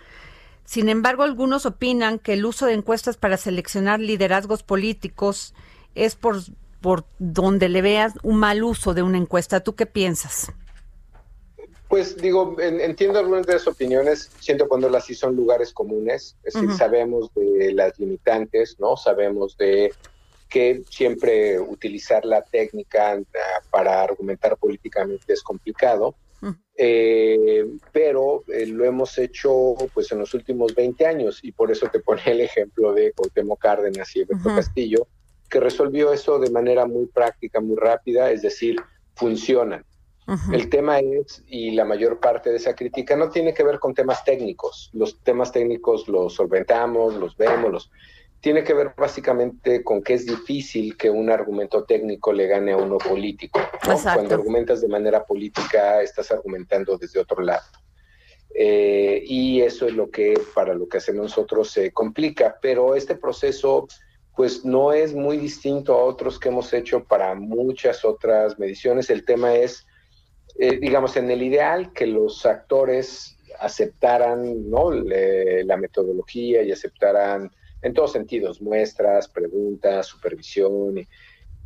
[0.65, 5.55] Sin embargo, algunos opinan que el uso de encuestas para seleccionar liderazgos políticos
[5.95, 6.43] es por,
[6.81, 9.61] por donde le veas un mal uso de una encuesta.
[9.61, 10.53] ¿Tú qué piensas?
[11.88, 16.55] Pues digo, entiendo algunas de las opiniones, siento cuando las sí son lugares comunes, es
[16.55, 18.96] decir, sabemos de las limitantes, ¿no?
[18.96, 19.92] Sabemos de
[20.49, 26.16] que siempre utilizar la técnica ah, para argumentar políticamente es complicado,
[26.77, 31.88] eh, pero eh, lo hemos hecho pues en los últimos 20 años y por eso
[31.88, 35.07] te pone el ejemplo de Cuauhtémoc Cárdenas y Alberto Castillo,
[35.49, 38.77] que resolvió eso de manera muy práctica, muy rápida, es decir,
[39.14, 39.85] funcionan.
[40.53, 43.95] El tema es, y la mayor parte de esa crítica no tiene que ver con
[43.95, 44.91] temas técnicos.
[44.93, 47.91] Los temas técnicos los solventamos, los vemos, los
[48.41, 52.77] tiene que ver básicamente con que es difícil que un argumento técnico le gane a
[52.77, 53.61] uno político.
[53.83, 57.65] Cuando argumentas de manera política, estás argumentando desde otro lado.
[58.55, 63.15] Eh, y eso es lo que para lo que hacemos nosotros se complica, pero este
[63.17, 63.87] proceso
[64.35, 69.09] pues no es muy distinto a otros que hemos hecho para muchas otras mediciones.
[69.11, 69.87] El tema es
[70.59, 74.90] eh, digamos, en el ideal que los actores aceptaran ¿no?
[74.90, 77.51] la metodología y aceptaran
[77.83, 81.07] en todos sentidos, muestras, preguntas, supervisión,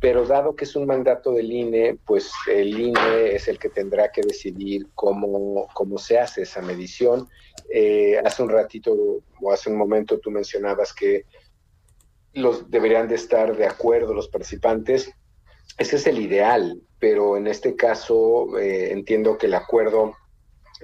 [0.01, 4.11] pero dado que es un mandato del INE, pues el INE es el que tendrá
[4.11, 7.27] que decidir cómo, cómo se hace esa medición.
[7.71, 11.25] Eh, hace un ratito o hace un momento tú mencionabas que
[12.33, 15.13] los deberían de estar de acuerdo los participantes.
[15.77, 20.15] Ese es el ideal, pero en este caso eh, entiendo que el acuerdo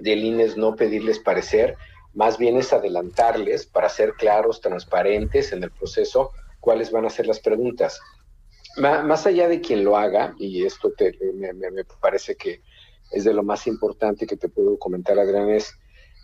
[0.02, 1.78] del INE es no pedirles parecer,
[2.14, 7.28] más bien es adelantarles para ser claros, transparentes en el proceso, cuáles van a ser
[7.28, 8.02] las preguntas.
[8.78, 12.62] Más allá de quien lo haga, y esto te, me, me parece que
[13.12, 15.78] es de lo más importante que te puedo comentar, Adrián, es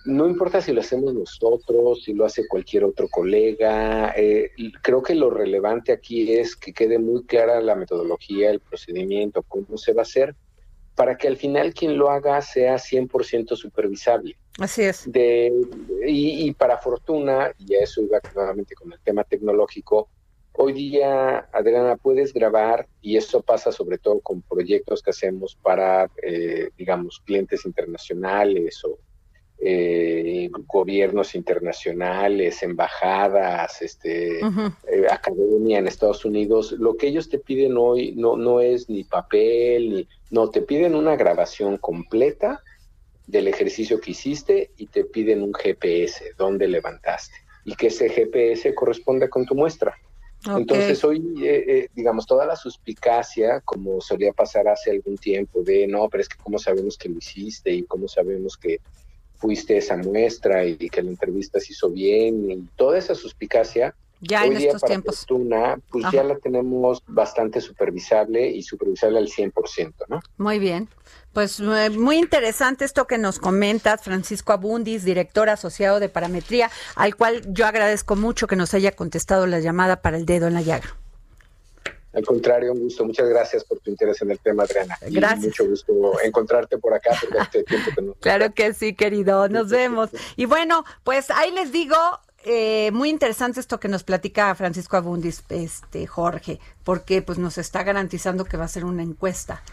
[0.05, 5.15] no importa si lo hacemos nosotros, si lo hace cualquier otro colega, eh, creo que
[5.15, 10.01] lo relevante aquí es que quede muy clara la metodología, el procedimiento, cómo se va
[10.01, 10.35] a hacer,
[10.95, 14.35] para que al final quien lo haga sea 100% supervisable.
[14.59, 15.11] Así es.
[15.11, 15.51] De,
[16.05, 20.09] y, para fortuna, y a eso iba nuevamente con el tema tecnológico,
[20.51, 26.11] hoy día, Adriana, puedes grabar, y eso pasa sobre todo con proyectos que hacemos para,
[26.21, 28.99] eh, digamos, clientes internacionales o
[29.65, 37.77] eh, gobiernos internacionales, embajadas, este, eh, academia en Estados Unidos, lo que ellos te piden
[37.77, 42.61] hoy no, no es ni papel, ni, no, te piden una grabación completa
[43.27, 48.73] del ejercicio que hiciste y te piden un GPS, dónde levantaste, y que ese GPS
[48.75, 49.95] corresponda con tu muestra.
[50.45, 55.87] Entonces hoy, eh, eh, digamos, toda la suspicacia, como solía pasar hace algún tiempo, de
[55.87, 58.81] no, pero es que cómo sabemos que lo hiciste y cómo sabemos que
[59.43, 63.93] fuiste esa muestra y, que la entrevista se hizo bien y toda esa suspicacia.
[64.21, 65.17] Ya en estos tiempos.
[65.17, 70.21] Fortuna, pues ya la tenemos bastante supervisable y supervisable al 100%, ¿no?
[70.37, 70.87] Muy bien.
[71.33, 77.17] Pues eh, muy interesante esto que nos comentas, Francisco Abundis, director asociado de Parametría, al
[77.17, 80.61] cual yo agradezco mucho que nos haya contestado la llamada para el dedo en la
[80.61, 80.95] llaga.
[82.13, 83.05] Al contrario, un gusto.
[83.05, 84.97] Muchas gracias por tu interés en el tema, Adriana.
[85.09, 85.45] Gracias.
[85.45, 89.49] mucho gusto encontrarte por acá porque este tiempo que Claro que sí, querido.
[89.49, 90.09] Nos vemos.
[90.35, 91.95] Y bueno, pues ahí les digo,
[92.45, 97.83] eh, muy interesante esto que nos platica Francisco Abundis, este Jorge, porque pues nos está
[97.83, 99.63] garantizando que va a ser una encuesta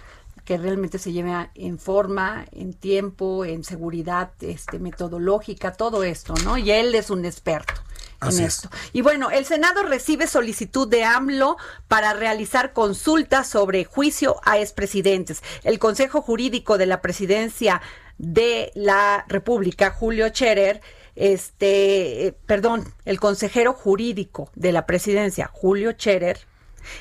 [0.44, 6.57] que realmente se lleve en forma, en tiempo, en seguridad, este metodológica, todo esto, ¿no?
[6.57, 7.74] Y él es un experto
[8.22, 8.68] en esto.
[8.92, 11.56] Y bueno, el Senado recibe solicitud de AMLO
[11.88, 15.42] para realizar consultas sobre juicio a expresidentes.
[15.64, 17.80] El Consejo Jurídico de la Presidencia
[18.18, 20.83] de la República, Julio Scherer,
[21.16, 26.40] este, eh, perdón, el consejero jurídico de la Presidencia, Julio Scherer,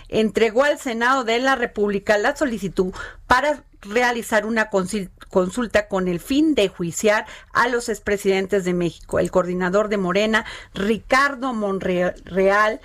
[0.07, 2.93] entregó al Senado de la República la solicitud
[3.27, 9.19] para realizar una consulta con el fin de juiciar a los expresidentes de México.
[9.19, 12.81] El coordinador de Morena, Ricardo Monreal,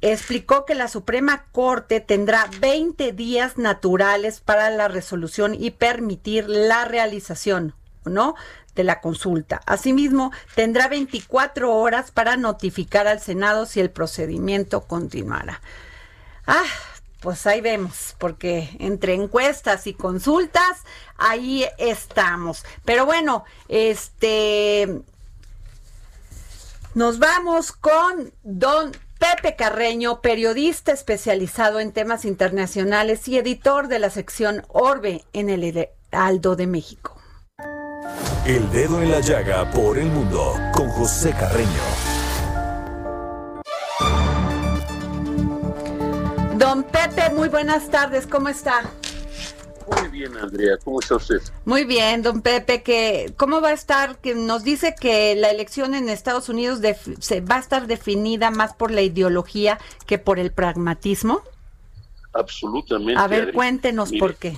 [0.00, 6.84] explicó que la Suprema Corte tendrá 20 días naturales para la resolución y permitir la
[6.84, 8.34] realización, ¿no?
[8.76, 9.60] de la consulta.
[9.66, 15.60] Asimismo, tendrá 24 horas para notificar al Senado si el procedimiento continuará.
[16.46, 16.62] Ah,
[17.20, 20.84] pues ahí vemos, porque entre encuestas y consultas,
[21.16, 22.64] ahí estamos.
[22.84, 25.02] Pero bueno, este,
[26.94, 34.10] nos vamos con don Pepe Carreño, periodista especializado en temas internacionales y editor de la
[34.10, 37.16] sección Orbe en el Aldo de México.
[38.44, 42.15] El dedo en la llaga por el mundo con José Carreño.
[46.58, 48.90] Don Pepe, muy buenas tardes, ¿cómo está?
[50.00, 51.42] Muy bien, Andrea, ¿cómo está usted?
[51.66, 54.18] Muy bien, don Pepe, que ¿cómo va a estar?
[54.20, 56.80] Que nos dice que la elección en Estados Unidos
[57.18, 61.42] se va a estar definida más por la ideología que por el pragmatismo.
[62.32, 63.20] Absolutamente.
[63.20, 64.56] A ver, cuéntenos por qué.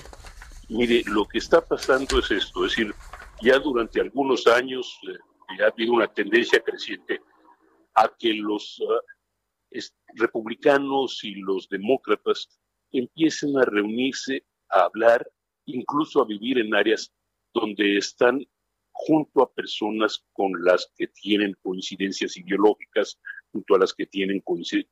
[0.69, 2.95] Mire, lo que está pasando es esto, es decir,
[3.43, 7.21] ya durante algunos años eh, ha habido una tendencia creciente
[7.95, 9.01] a que los ah,
[10.15, 12.49] republicanos y los demócratas
[12.93, 15.31] empiecen a reunirse, a hablar,
[15.67, 17.13] incluso a vivir en áreas
[17.53, 18.47] donde están
[18.93, 23.19] junto a personas con las que tienen coincidencias ideológicas,
[23.53, 24.43] junto a las que tienen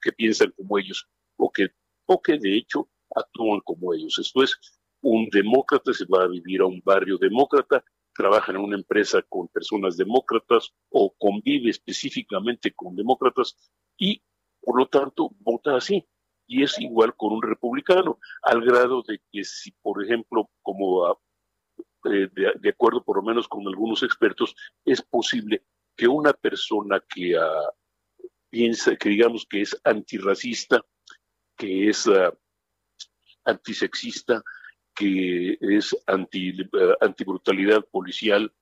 [0.01, 1.69] que piensan como ellos o que,
[2.07, 4.19] o que de hecho actúan como ellos.
[4.19, 4.57] Esto es,
[5.03, 9.49] un demócrata se va a vivir a un barrio demócrata, trabaja en una empresa con
[9.49, 13.57] personas demócratas o convive específicamente con demócratas
[13.99, 14.23] y
[14.67, 16.05] por lo tanto, vota así.
[16.49, 21.21] Y es igual con un republicano, al grado de que si, por ejemplo, como
[22.05, 25.65] eh, de, acuerdo por lo menos con algunos expertos, es posible
[25.97, 27.71] que una persona que ah,
[28.51, 30.85] piensa, que digamos que es antirracista,
[31.57, 32.37] que es uh,
[33.45, 34.43] antisexista,
[34.93, 38.53] que es anti, uh, antibrutalidad policial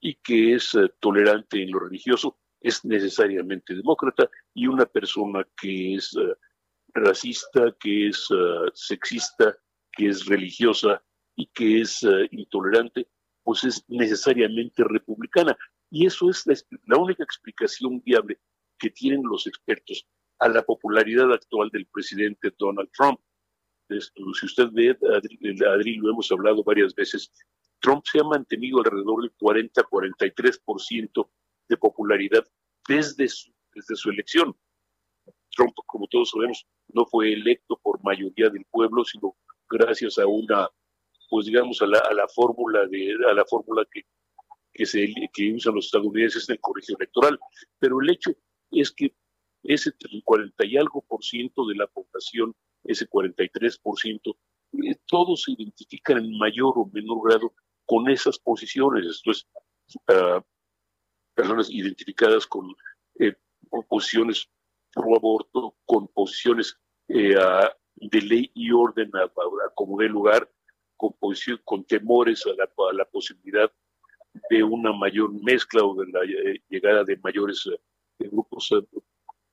[0.00, 6.16] y que es tolerante en lo religioso, es necesariamente demócrata y una persona que es
[6.94, 8.28] racista, que es
[8.74, 9.56] sexista,
[9.92, 11.02] que es religiosa
[11.36, 13.08] y que es intolerante,
[13.42, 15.56] pues es necesariamente republicana.
[15.90, 16.44] Y eso es
[16.86, 18.38] la, única explicación viable
[18.78, 20.06] que tienen los expertos
[20.38, 23.20] a la popularidad actual del presidente Donald Trump.
[23.88, 24.96] si usted ve,
[25.66, 27.32] Adri, lo hemos hablado varias veces,
[27.80, 31.28] Trump se ha mantenido alrededor del 40-43%
[31.68, 32.46] de popularidad
[32.86, 34.56] desde su, desde su elección.
[35.50, 39.36] Trump, como todos sabemos, no fue electo por mayoría del pueblo, sino
[39.68, 40.68] gracias a una,
[41.28, 44.04] pues digamos, a la, a la fórmula de, a la fórmula que
[44.72, 47.38] que, se, que usan los estadounidenses en el colegio electoral.
[47.78, 48.30] Pero el hecho
[48.70, 49.14] es que
[49.62, 49.92] ese
[50.24, 52.54] 40 y algo por ciento de la población,
[52.84, 54.38] ese 43 por ciento,
[54.72, 57.54] eh, todos se identifican en mayor o menor grado
[57.84, 59.06] con esas posiciones.
[59.06, 59.46] Esto es,
[60.08, 60.40] uh,
[61.34, 62.74] personas identificadas con,
[63.18, 63.34] eh,
[63.88, 64.48] posiciones
[64.92, 66.76] pro aborto, con posiciones
[67.08, 67.34] eh,
[67.96, 69.30] de ley y orden a,
[69.74, 70.50] como de lugar,
[70.96, 71.14] con,
[71.64, 73.70] con temores a la, a la posibilidad
[74.48, 79.00] de una mayor mezcla o de la eh, llegada de mayores eh, grupos eh,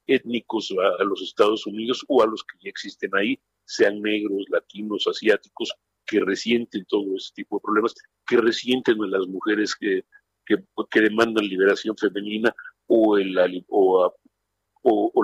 [0.08, 5.06] étnicos a, los Estados Unidos o a los que ya existen ahí, sean negros, latinos,
[5.08, 5.74] asiáticos,
[6.06, 7.94] que resienten todo ese tipo de problemas,
[8.26, 10.06] que resienten a las mujeres que,
[10.46, 12.56] que, demandan liberación femenina
[12.88, 13.48] o, el, la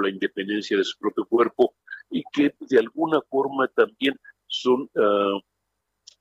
[0.10, 1.76] independencia de su propio cuerpo
[2.10, 5.42] y que de alguna forma también son uh,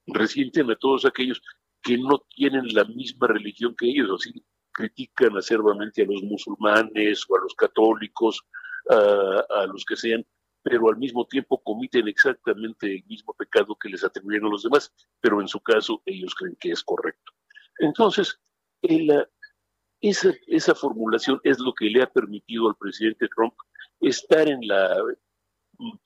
[0.06, 1.40] resienten a todos aquellos
[1.82, 7.36] que no tienen la misma religión que ellos, así critican acervamente a los musulmanes o
[7.36, 8.40] a los católicos,
[8.88, 10.24] a, los que sean,
[10.62, 14.92] pero al mismo tiempo comiten exactamente el mismo pecado que les atribuyen a los demás,
[15.20, 17.32] pero en su caso ellos creen que es correcto.
[17.78, 18.38] Entonces,
[20.02, 23.54] esa, esa formulación es lo que le ha permitido al presidente Trump
[24.00, 24.96] estar en la,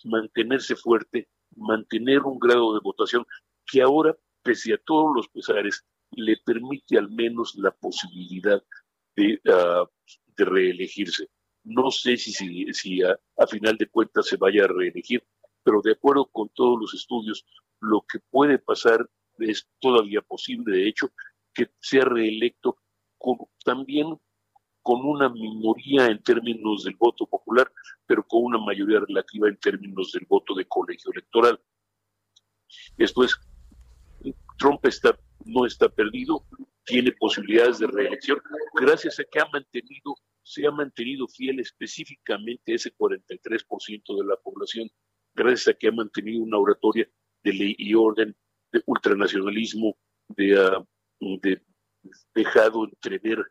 [0.05, 3.27] mantenerse fuerte, mantener un grado de votación
[3.67, 8.63] que ahora pese a todos los pesares, le permite al menos la posibilidad
[9.17, 9.85] de, ah,
[10.37, 11.29] de reelegirse.
[11.65, 12.33] No sé si,
[12.73, 13.19] si, a,
[13.49, 15.25] final de cuentas se vaya a reelegir,
[15.65, 17.45] pero de acuerdo con todos los estudios,
[17.81, 21.11] lo que puede pasar es todavía posible, de hecho,
[21.53, 22.77] que sea reelecto
[23.19, 24.19] con, también
[24.83, 27.71] con una minoría en términos del voto popular,
[28.07, 31.61] pero con una mayoría relativa en términos del voto de colegio electoral.
[32.97, 33.13] Es,
[34.59, 36.45] Trump está, no está perdido,
[36.85, 38.41] tiene posibilidades de reelección,
[38.75, 44.89] gracias a que ha mantenido, se ha mantenido fiel específicamente ese 43% de la población,
[45.35, 47.09] gracias a que ha mantenido una oratoria
[47.43, 48.37] de ley y orden,
[48.73, 49.97] de ultranacionalismo,
[50.29, 50.59] de,
[51.21, 51.63] uh, de
[52.35, 53.45] dejado entrever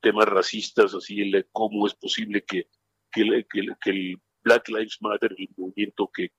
[0.00, 2.68] temas racistas, así el, cómo es posible que,
[3.10, 6.30] que, el Black Lives Matter, el movimiento que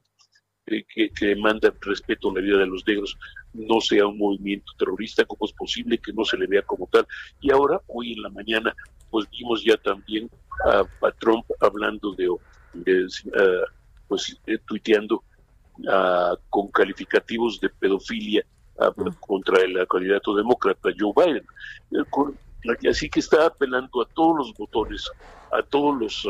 [0.66, 3.18] que, que, demanda respeto a la vida de los negros
[3.54, 7.06] no sea un movimiento terrorista, como es posible que no se le vea como tal.
[7.42, 8.74] Y ahora, hoy en la mañana,
[9.10, 10.30] pues vimos ya también
[10.66, 12.30] a, Trump hablando de,
[14.08, 15.24] pues eh, tuiteando
[16.50, 18.46] con calificativos de pedofilia
[19.20, 21.46] contra el candidato demócrata Joe Biden.
[21.92, 25.10] Eh, así que está apelando a todos los botones,
[25.52, 26.28] a todos los,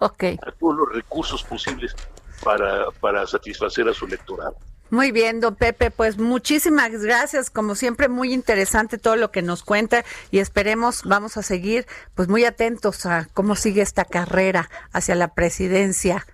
[0.00, 1.94] a todos los recursos posibles
[2.42, 4.56] para, para satisfacer a su electorado.
[4.90, 9.64] Muy bien, don Pepe, pues muchísimas gracias, como siempre muy interesante todo lo que nos
[9.64, 15.14] cuenta y esperemos, vamos a seguir pues muy atentos a cómo sigue esta carrera hacia
[15.14, 16.26] la presidencia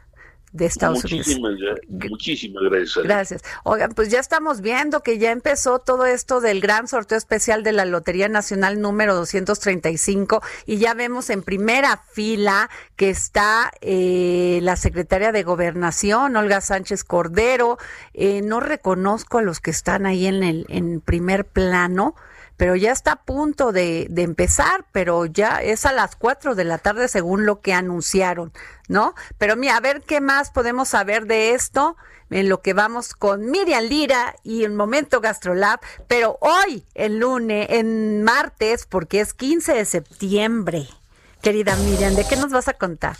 [0.53, 1.81] de Estados muchísimas, Unidos.
[1.89, 3.05] Muchísimas gracias.
[3.05, 3.43] Gracias.
[3.63, 7.73] Oigan, pues ya estamos viendo que ya empezó todo esto del gran sorteo especial de
[7.73, 14.77] la Lotería Nacional número 235 y ya vemos en primera fila que está eh, la
[14.77, 17.79] secretaria de Gobernación, Olga Sánchez Cordero.
[18.15, 22.15] Eh, no reconozco a los que están ahí en el en primer plano
[22.61, 26.77] pero ya está a punto de, empezar, pero ya es a las 4 de la
[26.77, 28.53] tarde según lo que anunciaron,
[28.87, 29.15] ¿no?
[29.39, 31.97] Pero mira, a ver qué más podemos saber de esto
[32.29, 37.67] en lo que vamos con Miriam Lira y el Momento Gastrolab, pero hoy, el lunes,
[37.71, 40.87] en martes, porque es 15 de septiembre.
[41.41, 43.17] Querida Miriam, ¿de qué nos vas a contar?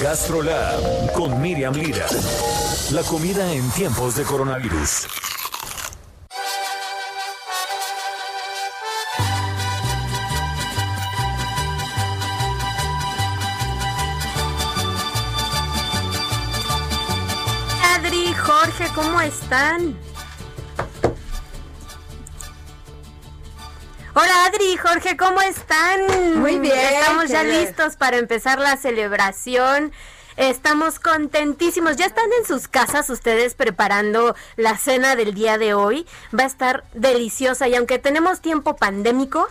[0.00, 2.06] Gastrolab con Miriam Lira.
[2.92, 5.08] La comida en tiempos de coronavirus.
[18.94, 19.96] ¿Cómo están?
[24.14, 26.40] Hola Adri, Jorge, ¿cómo están?
[26.40, 26.78] Muy bien.
[26.78, 29.92] Estamos ya listos para empezar la celebración.
[30.36, 31.96] Estamos contentísimos.
[31.96, 36.06] Ya están en sus casas ustedes preparando la cena del día de hoy.
[36.36, 39.48] Va a estar deliciosa y aunque tenemos tiempo pandémico,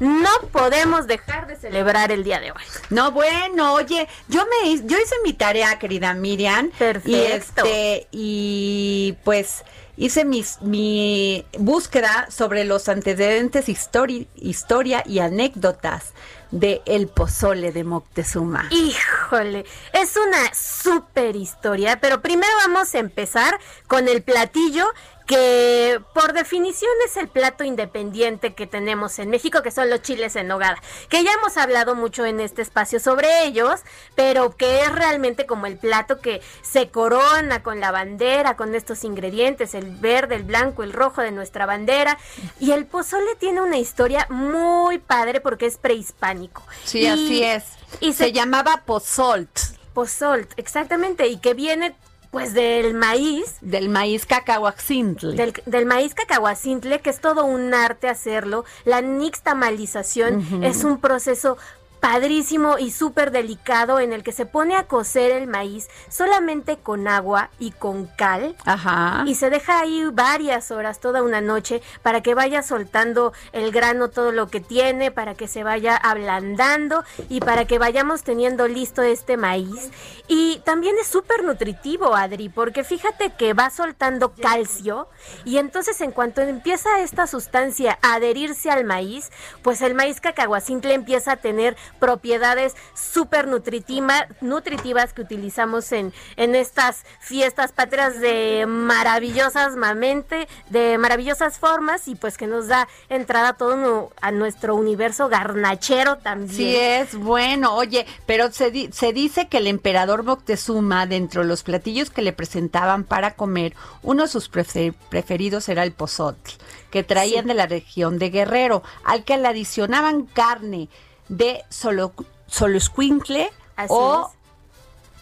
[0.00, 2.62] no podemos dejar de celebrar el día de hoy.
[2.90, 6.70] No, bueno, oye, yo me yo hice mi tarea, querida Miriam.
[6.78, 7.10] Perfecto.
[7.10, 9.64] Y este, y pues
[9.96, 16.12] hice mis, mi búsqueda sobre los antecedentes, histori- historia y anécdotas
[16.50, 18.68] de el pozole de Moctezuma.
[18.70, 24.86] Híjole, es una super historia, pero primero vamos a empezar con el platillo
[25.28, 30.34] que por definición es el plato independiente que tenemos en México, que son los chiles
[30.36, 33.82] en nogada, que ya hemos hablado mucho en este espacio sobre ellos,
[34.14, 39.04] pero que es realmente como el plato que se corona con la bandera, con estos
[39.04, 42.16] ingredientes, el verde, el blanco, el rojo de nuestra bandera,
[42.58, 46.62] y el pozole tiene una historia muy padre porque es prehispánico.
[46.84, 47.64] Sí, Y- así es.
[48.00, 49.50] Y se, se llamaba pozolt,
[49.92, 51.94] Pozolt, exactamente, y que viene
[52.30, 55.34] pues del maíz, del maíz cacahuacintle.
[55.34, 58.64] del, del maíz cacahuacintle, que es todo un arte hacerlo.
[58.84, 61.56] La nixtamalización es un proceso
[62.00, 67.08] padrísimo y súper delicado en el que se pone a cocer el maíz solamente con
[67.08, 68.56] agua y con cal.
[68.64, 69.24] Ajá.
[69.26, 74.08] Y se deja ahí varias horas, toda una noche, para que vaya soltando el grano
[74.08, 79.02] todo lo que tiene, para que se vaya ablandando y para que vayamos teniendo listo
[79.02, 79.90] este maíz.
[80.26, 85.08] Y también es súper nutritivo, Adri, porque fíjate que va soltando calcio
[85.44, 89.30] y entonces en cuanto empieza esta sustancia a adherirse al maíz,
[89.62, 96.54] pues el maíz cacahuacintle empieza a tener propiedades súper nutritiva- nutritivas que utilizamos en, en
[96.54, 103.50] estas fiestas patrias de maravillosas mamente, de maravillosas formas y pues que nos da entrada
[103.50, 106.48] a todo a nuestro universo garnachero también.
[106.56, 111.48] Sí es bueno, oye, pero se, di- se dice que el emperador Moctezuma, dentro de
[111.48, 116.52] los platillos que le presentaban para comer, uno de sus prefe- preferidos era el pozotl,
[116.90, 117.48] que traían Sí.
[117.48, 120.88] de la región de Guerrero, al que le adicionaban carne
[121.28, 122.12] de solo,
[122.46, 123.50] soloscuincle
[123.88, 124.36] o es.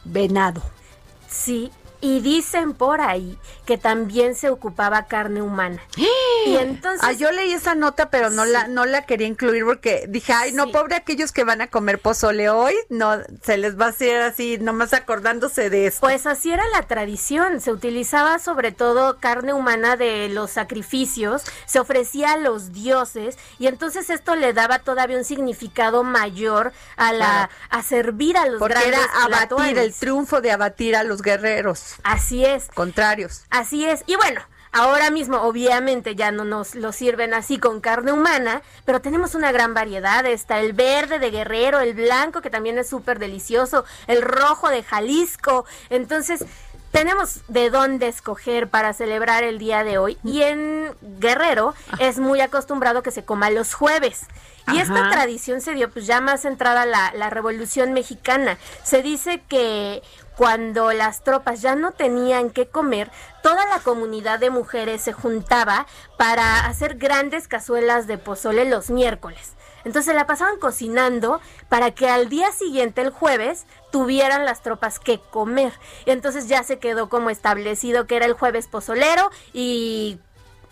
[0.05, 0.63] venado.
[1.29, 1.71] Sí,
[2.07, 3.37] y dicen por ahí
[3.67, 5.83] que también se ocupaba carne humana.
[6.47, 8.53] Y entonces Ah, yo leí esa nota, pero no Sí.
[8.53, 10.73] la no la quería incluir porque dije, ay, no, Sí.
[10.73, 14.57] pobre aquellos que van a comer pozole hoy, no se les va a hacer así,
[14.61, 16.03] nomás acordándose de esto.
[16.03, 21.81] Pues así era la tradición, se utilizaba sobre todo carne humana de los sacrificios, se
[21.81, 27.17] ofrecía a los dioses y entonces esto le daba todavía un significado mayor a la
[27.27, 27.53] Claro.
[27.71, 31.96] a servir a los Porque grandes era abatir, el triunfo de abatir a los guerreros
[32.03, 32.69] Así es.
[32.75, 33.45] contrarios.
[33.51, 34.05] Así es.
[34.07, 34.41] Y bueno,
[34.73, 39.53] ahora mismo obviamente ya no nos lo sirven así con carne humana, pero tenemos una
[39.53, 40.25] gran variedad.
[40.27, 44.83] Está el verde de Guerrero, el blanco que también es súper delicioso, el rojo de
[44.83, 45.67] Jalisco.
[45.91, 46.45] Entonces...
[46.93, 52.41] Tenemos de dónde escoger para celebrar el día de hoy y en Guerrero es muy
[52.41, 54.25] acostumbrado que se coma los jueves.
[54.73, 58.57] Y esta tradición se dio pues ya más entrada la, la Revolución Mexicana.
[58.83, 60.03] Se dice que
[60.37, 63.11] cuando las tropas ya no tenían que comer,
[63.43, 69.55] toda la comunidad de mujeres se juntaba para hacer grandes cazuelas de pozole los miércoles.
[69.85, 75.21] Entonces la pasaban cocinando para que al día siguiente, el jueves, tuvieran las tropas que
[75.21, 75.73] comer.
[76.05, 80.19] Y entonces ya se quedó como establecido que era el jueves pozolero y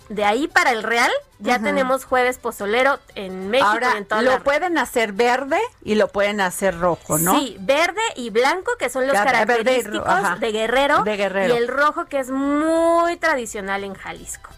[0.08, 4.22] de ahí para el Real ya tenemos jueves pozolero en México y Ahora, en toda
[4.22, 7.38] lo la pueden hacer verde y lo pueden hacer rojo, ¿no?
[7.38, 11.54] Sí, verde y blanco, que son los Ya, y característicos de, guerrero, de Guerrero.
[11.54, 14.50] Y el rojo, que es muy tradicional en Jalisco.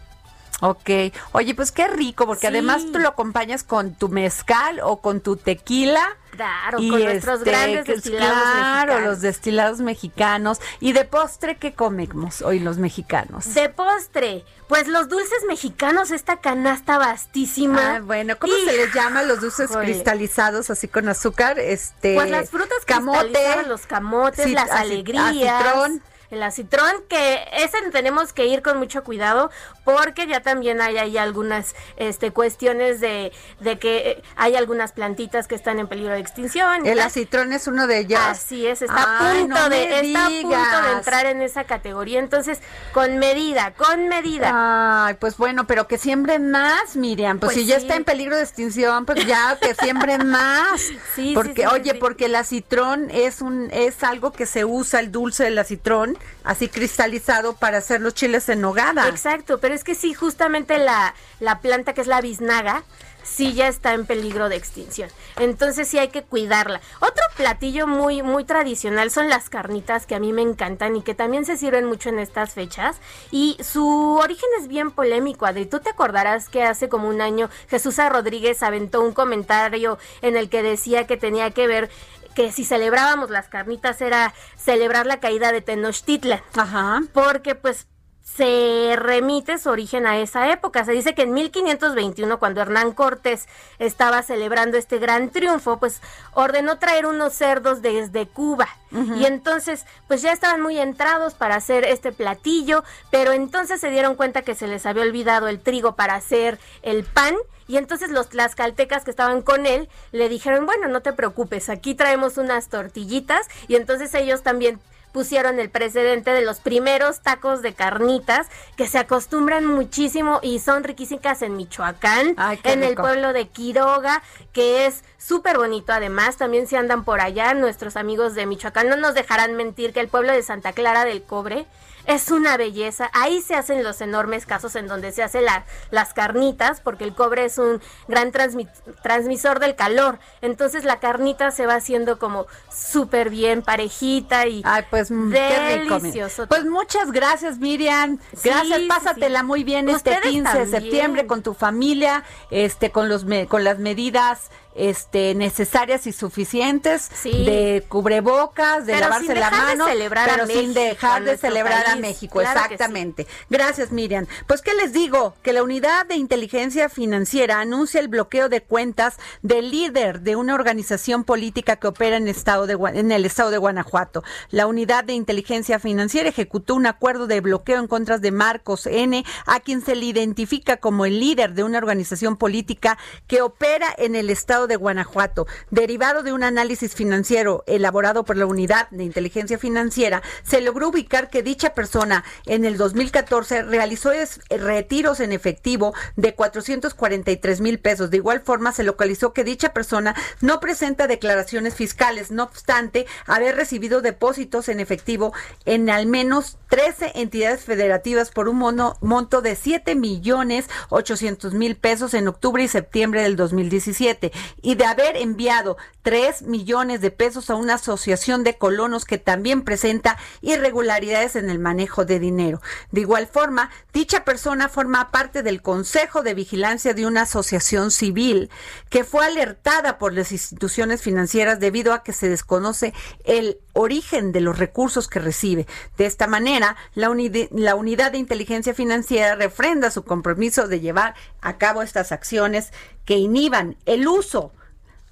[0.63, 0.89] Ok.
[1.33, 2.47] Oye, pues qué rico, porque Sí.
[2.47, 6.03] además tú lo acompañas con tu mezcal o con tu tequila.
[6.31, 9.03] Claro, y con nuestros este, grandes destilados Claro, mexicanos.
[9.11, 10.61] los destilados mexicanos.
[10.81, 13.55] Y de postre, ¿qué comemos hoy los mexicanos?
[13.55, 17.97] De postre, pues los dulces mexicanos, esta canasta vastísima.
[17.97, 19.87] Ah, bueno, ¿cómo Y- se les llama los dulces Híjole.
[19.87, 21.59] cristalizados así con azúcar?
[21.59, 25.25] Este, Pues las frutas camote, cristalizadas, los camotes, las alegrías.
[25.65, 26.03] acitrón.
[26.31, 29.51] El acitrón, que ese tenemos que ir con mucho cuidado
[29.85, 35.55] porque ya también hay ahí algunas este, cuestiones de, de que hay algunas plantitas que
[35.55, 36.87] están en peligro de extinción.
[36.87, 38.21] El acitrón es uno de ellos.
[38.21, 42.19] Así es, está a punto no de está a punto de entrar en esa categoría,
[42.19, 42.61] entonces
[42.93, 45.07] con medida, con medida.
[45.07, 47.39] Ay, pues bueno, pero que siembren más, Miriam.
[47.39, 50.81] Pues, Pues si ya está en peligro de extinción, pues ya que siembren más.
[51.15, 55.01] sí, porque, sí, sí, oye, porque el acitrón es un, es algo que se usa,
[55.01, 59.09] el dulce del acitrón, así cristalizado para hacer los chiles en nogada.
[59.09, 62.85] Exacto, pero es que sí, justamente la, la planta que es la biznaga,
[63.27, 65.11] sí ya está en peligro de extinción.
[65.39, 66.81] Entonces sí hay que cuidarla.
[67.01, 71.15] Otro platillo muy muy tradicional son las carnitas que a mí me encantan y que
[71.15, 72.97] también se sirven mucho en estas fechas
[73.31, 75.67] y su origen es bien polémico, Adri.
[75.67, 80.49] Tú te acordarás que hace como un año Jesús Rodríguez aventó un comentario en el
[80.49, 81.91] que decía que tenía que ver
[82.37, 86.43] que si celebrábamos las carnitas era celebrar la caída de Tenochtitlan.
[86.55, 87.01] Ajá.
[87.15, 87.89] Porque pues
[88.27, 90.85] se remite su origen a esa época.
[90.85, 93.47] Se dice que en 1521, cuando Hernán Cortés
[93.79, 96.03] estaba celebrando este gran triunfo, pues
[96.35, 98.69] ordenó traer unos cerdos desde Cuba.
[99.17, 104.17] Y entonces, pues ya estaban muy entrados para hacer este platillo, pero entonces se dieron
[104.17, 107.35] cuenta que se les había olvidado el trigo para hacer el pan.
[107.69, 111.95] Y entonces los tlaxcaltecas que estaban con él le dijeron, bueno, no te preocupes, aquí
[111.95, 113.47] traemos unas tortillitas.
[113.69, 114.81] Y entonces ellos también
[115.17, 120.85] pusieron el precedente de los primeros tacos de carnitas que se acostumbran muchísimo y son
[120.85, 126.37] riquísimas en Michoacán, en el pueblo de Quiroga, que es súper bonito además.
[126.37, 130.09] También si andan por allá, nuestros amigos de Michoacán no nos dejarán mentir que el
[130.09, 131.65] pueblo de Santa Clara del Cobre
[132.07, 133.11] es una belleza.
[133.13, 135.45] Ahí se hacen los enormes casos en donde se hacen
[135.91, 140.19] las carnitas, porque el cobre es un gran transmisor del calor.
[140.41, 146.47] Entonces la carnita se va haciendo como súper bien, parejita y Ay, pues, mm, delicioso.
[146.47, 148.19] Pues muchas gracias, Miriam.
[148.43, 153.65] Gracias, pásatela muy bien este 15 de septiembre con tu familia, este, con los con
[153.65, 161.25] las medidas este necesarias y suficientes de cubrebocas, de lavarse la mano, pero sin dejar
[161.25, 163.27] de celebrar a México, exactamente.
[163.51, 164.27] Gracias, Miriam.
[164.47, 169.17] Pues qué les digo, que la Unidad de Inteligencia Financiera anuncia el bloqueo de cuentas
[169.43, 173.59] del líder de una organización política que opera en, estado de, en el estado de
[173.59, 174.23] Guanajuato.
[174.51, 179.25] La Unidad de Inteligencia Financiera ejecutó un acuerdo de bloqueo en contra de Marcos N,
[179.47, 184.15] a quien se le identifica como el líder de una organización política que opera en
[184.17, 189.59] el estado de Guanajuato, derivado de un análisis financiero elaborado por la Unidad de Inteligencia
[189.59, 194.13] Financiera, se logró ubicar que dicha persona en el 2014 realizó
[194.51, 198.11] retiros en efectivo de 443 mil pesos.
[198.11, 203.57] De igual forma, se localizó que dicha persona no presenta declaraciones fiscales, no obstante haber
[203.57, 205.33] recibido depósitos en efectivo
[205.65, 212.15] en al menos 13 entidades federativas por un monto de 7 millones 800 mil pesos
[212.15, 214.33] en octubre y septiembre del 2017
[214.63, 219.63] y de haber enviado 3 millones de pesos a una asociación de colonos que también
[219.63, 222.61] presenta irregularidades en el manejo de dinero.
[222.91, 228.51] De igual forma, dicha persona forma parte del Consejo de Vigilancia de una asociación civil
[228.89, 232.95] que fue alertada por las instituciones financieras debido a que se desconoce
[233.25, 235.67] el origen de los recursos que recibe.
[235.97, 237.15] De esta manera, la,
[237.51, 242.73] la Unidad de Inteligencia Financiera refrenda su compromiso de llevar a cabo estas acciones
[243.07, 244.53] que inhiban el uso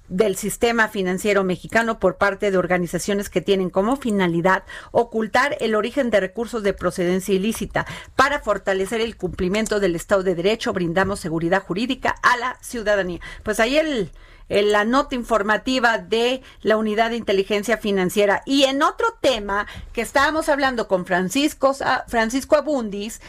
[0.07, 6.11] del sistema financiero mexicano por parte de organizaciones que tienen como finalidad ocultar el origen
[6.11, 7.87] de recursos de procedencia ilícita.
[8.15, 13.19] Para fortalecer el cumplimiento del Estado de Derecho, brindamos seguridad jurídica a la ciudadanía.
[13.41, 14.11] Pues ahí el,
[14.49, 18.43] la nota informativa de la Unidad de Inteligencia Financiera.
[18.45, 21.75] Y en otro tema que estábamos hablando con Francisco,
[22.07, 23.21] Francisco Abundis,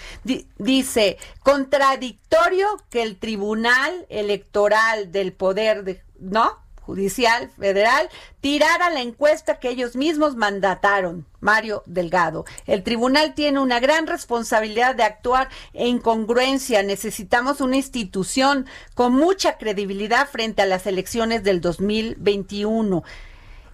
[0.59, 6.66] dice, contradictorio que el Tribunal Electoral del Poder de, ¿no?
[6.87, 8.09] Judicial Federal
[8.41, 11.27] tirara la encuesta que ellos mismos mandataron.
[11.41, 12.45] Mario Delgado.
[12.67, 16.83] El tribunal tiene una gran responsabilidad de actuar en congruencia.
[16.85, 23.03] Necesitamos una institución con mucha credibilidad frente a las elecciones del 2021.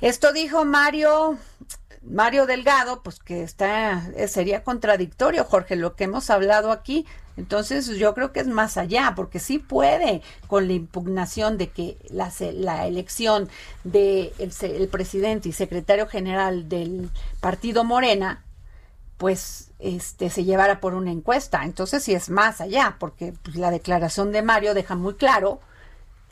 [0.01, 1.37] Esto dijo Mario
[2.03, 7.07] Mario Delgado, pues que está sería contradictorio, Jorge, lo que hemos hablado aquí.
[7.37, 11.97] Entonces yo creo que es más allá, porque sí puede con la impugnación de que
[12.11, 13.49] la, la elección
[13.85, 17.11] del de el presidente y secretario general del
[17.41, 18.45] partido Morena,
[19.17, 21.65] pues este se llevara por una encuesta.
[21.65, 25.61] Entonces sí es más allá, porque pues, la declaración de Mario deja muy claro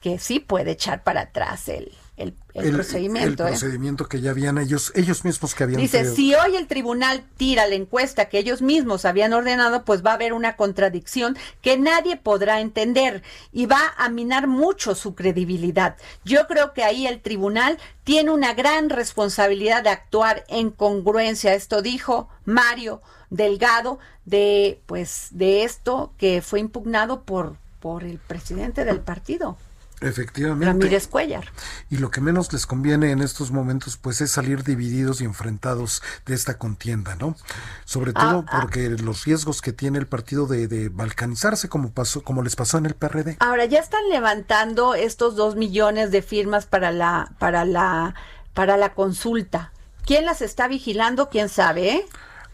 [0.00, 3.44] que sí puede echar para atrás el, el, procedimiento.
[3.44, 3.52] El ¿eh?
[3.52, 5.80] procedimiento que ya habían ellos, ellos mismos que habían.
[5.80, 10.10] Dice, si hoy el tribunal tira la encuesta que ellos mismos habían ordenado, pues va
[10.10, 15.96] a haber una contradicción que nadie podrá entender y va a minar mucho su credibilidad.
[16.24, 21.54] Yo creo que ahí el tribunal tiene una gran responsabilidad de actuar en congruencia.
[21.54, 23.00] Esto dijo Mario
[23.30, 29.56] Delgado de, pues, de esto que fue impugnado por, por el presidente del partido.
[30.00, 30.66] Efectivamente.
[30.66, 31.52] Ramírez Cuellar.
[31.90, 36.02] Y lo que menos les conviene en estos momentos, pues, es salir divididos y enfrentados
[36.26, 37.36] de esta contienda, ¿no?
[37.84, 38.60] Sobre todo Ah, ah.
[38.62, 42.78] porque los riesgos que tiene el partido de, de balcanizarse, como pasó, como les pasó
[42.78, 43.36] en el PRD.
[43.40, 48.14] Ahora ya están levantando estos dos millones de firmas para la, para la,
[48.54, 49.72] para la consulta.
[50.06, 51.28] ¿Quién las está vigilando?
[51.28, 51.90] ¿Quién sabe?
[51.92, 52.06] eh?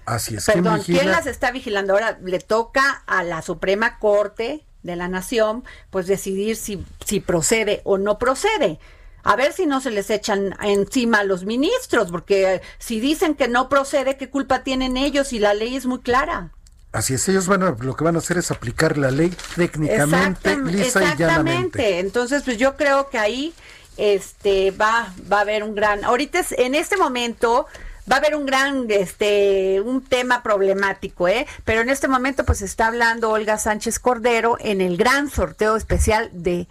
[0.05, 0.45] Así es.
[0.47, 1.13] ¿quién Perdón, ¿quién vigila?
[1.17, 1.93] las está vigilando?
[1.95, 7.83] Ahora le toca a la Suprema Corte de la Nación, pues decidir si, si procede
[7.85, 8.79] o no procede.
[9.23, 13.35] A ver si no se les echan encima a los ministros, porque eh, si dicen
[13.35, 15.33] que no procede, ¿qué culpa tienen ellos?
[15.33, 16.51] Y la ley es muy clara.
[16.93, 20.55] Así es, ellos van a, lo que van a hacer es aplicar la ley técnicamente,
[20.55, 21.19] Exactam- lisa y llanamente.
[21.19, 21.99] exactamente.
[21.99, 23.53] Entonces, pues yo creo que ahí
[23.97, 27.67] este va va a haber un gran ahorita es- en este momento
[28.11, 31.47] va a haber un gran este un tema problemático, ¿eh?
[31.65, 36.31] Pero en este momento pues está hablando Olga Sánchez Cordero en el gran sorteo especial
[36.33, 36.69] de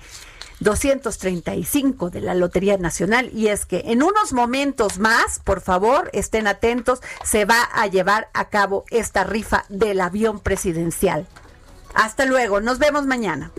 [0.60, 6.48] 235 de la Lotería Nacional y es que en unos momentos más, por favor, estén
[6.48, 11.28] atentos, se va a llevar a cabo esta rifa del avión presidencial.
[11.94, 13.52] Hasta luego, nos vemos mañana.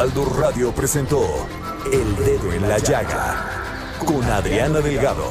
[0.00, 1.22] Heraldo Radio presentó
[1.92, 5.30] El Dedo en la Llaga con Adriana Delgado.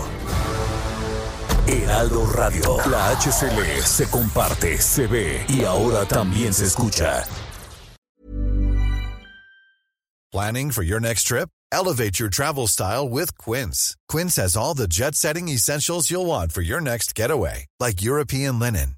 [1.65, 7.23] Heraldo Radio, la HCL se comparte, se ve y ahora también se escucha.
[10.31, 11.49] Planning for your next trip?
[11.71, 13.95] Elevate your travel style with Quince.
[14.07, 18.59] Quince has all the jet setting essentials you'll want for your next getaway, like European
[18.59, 18.97] linen,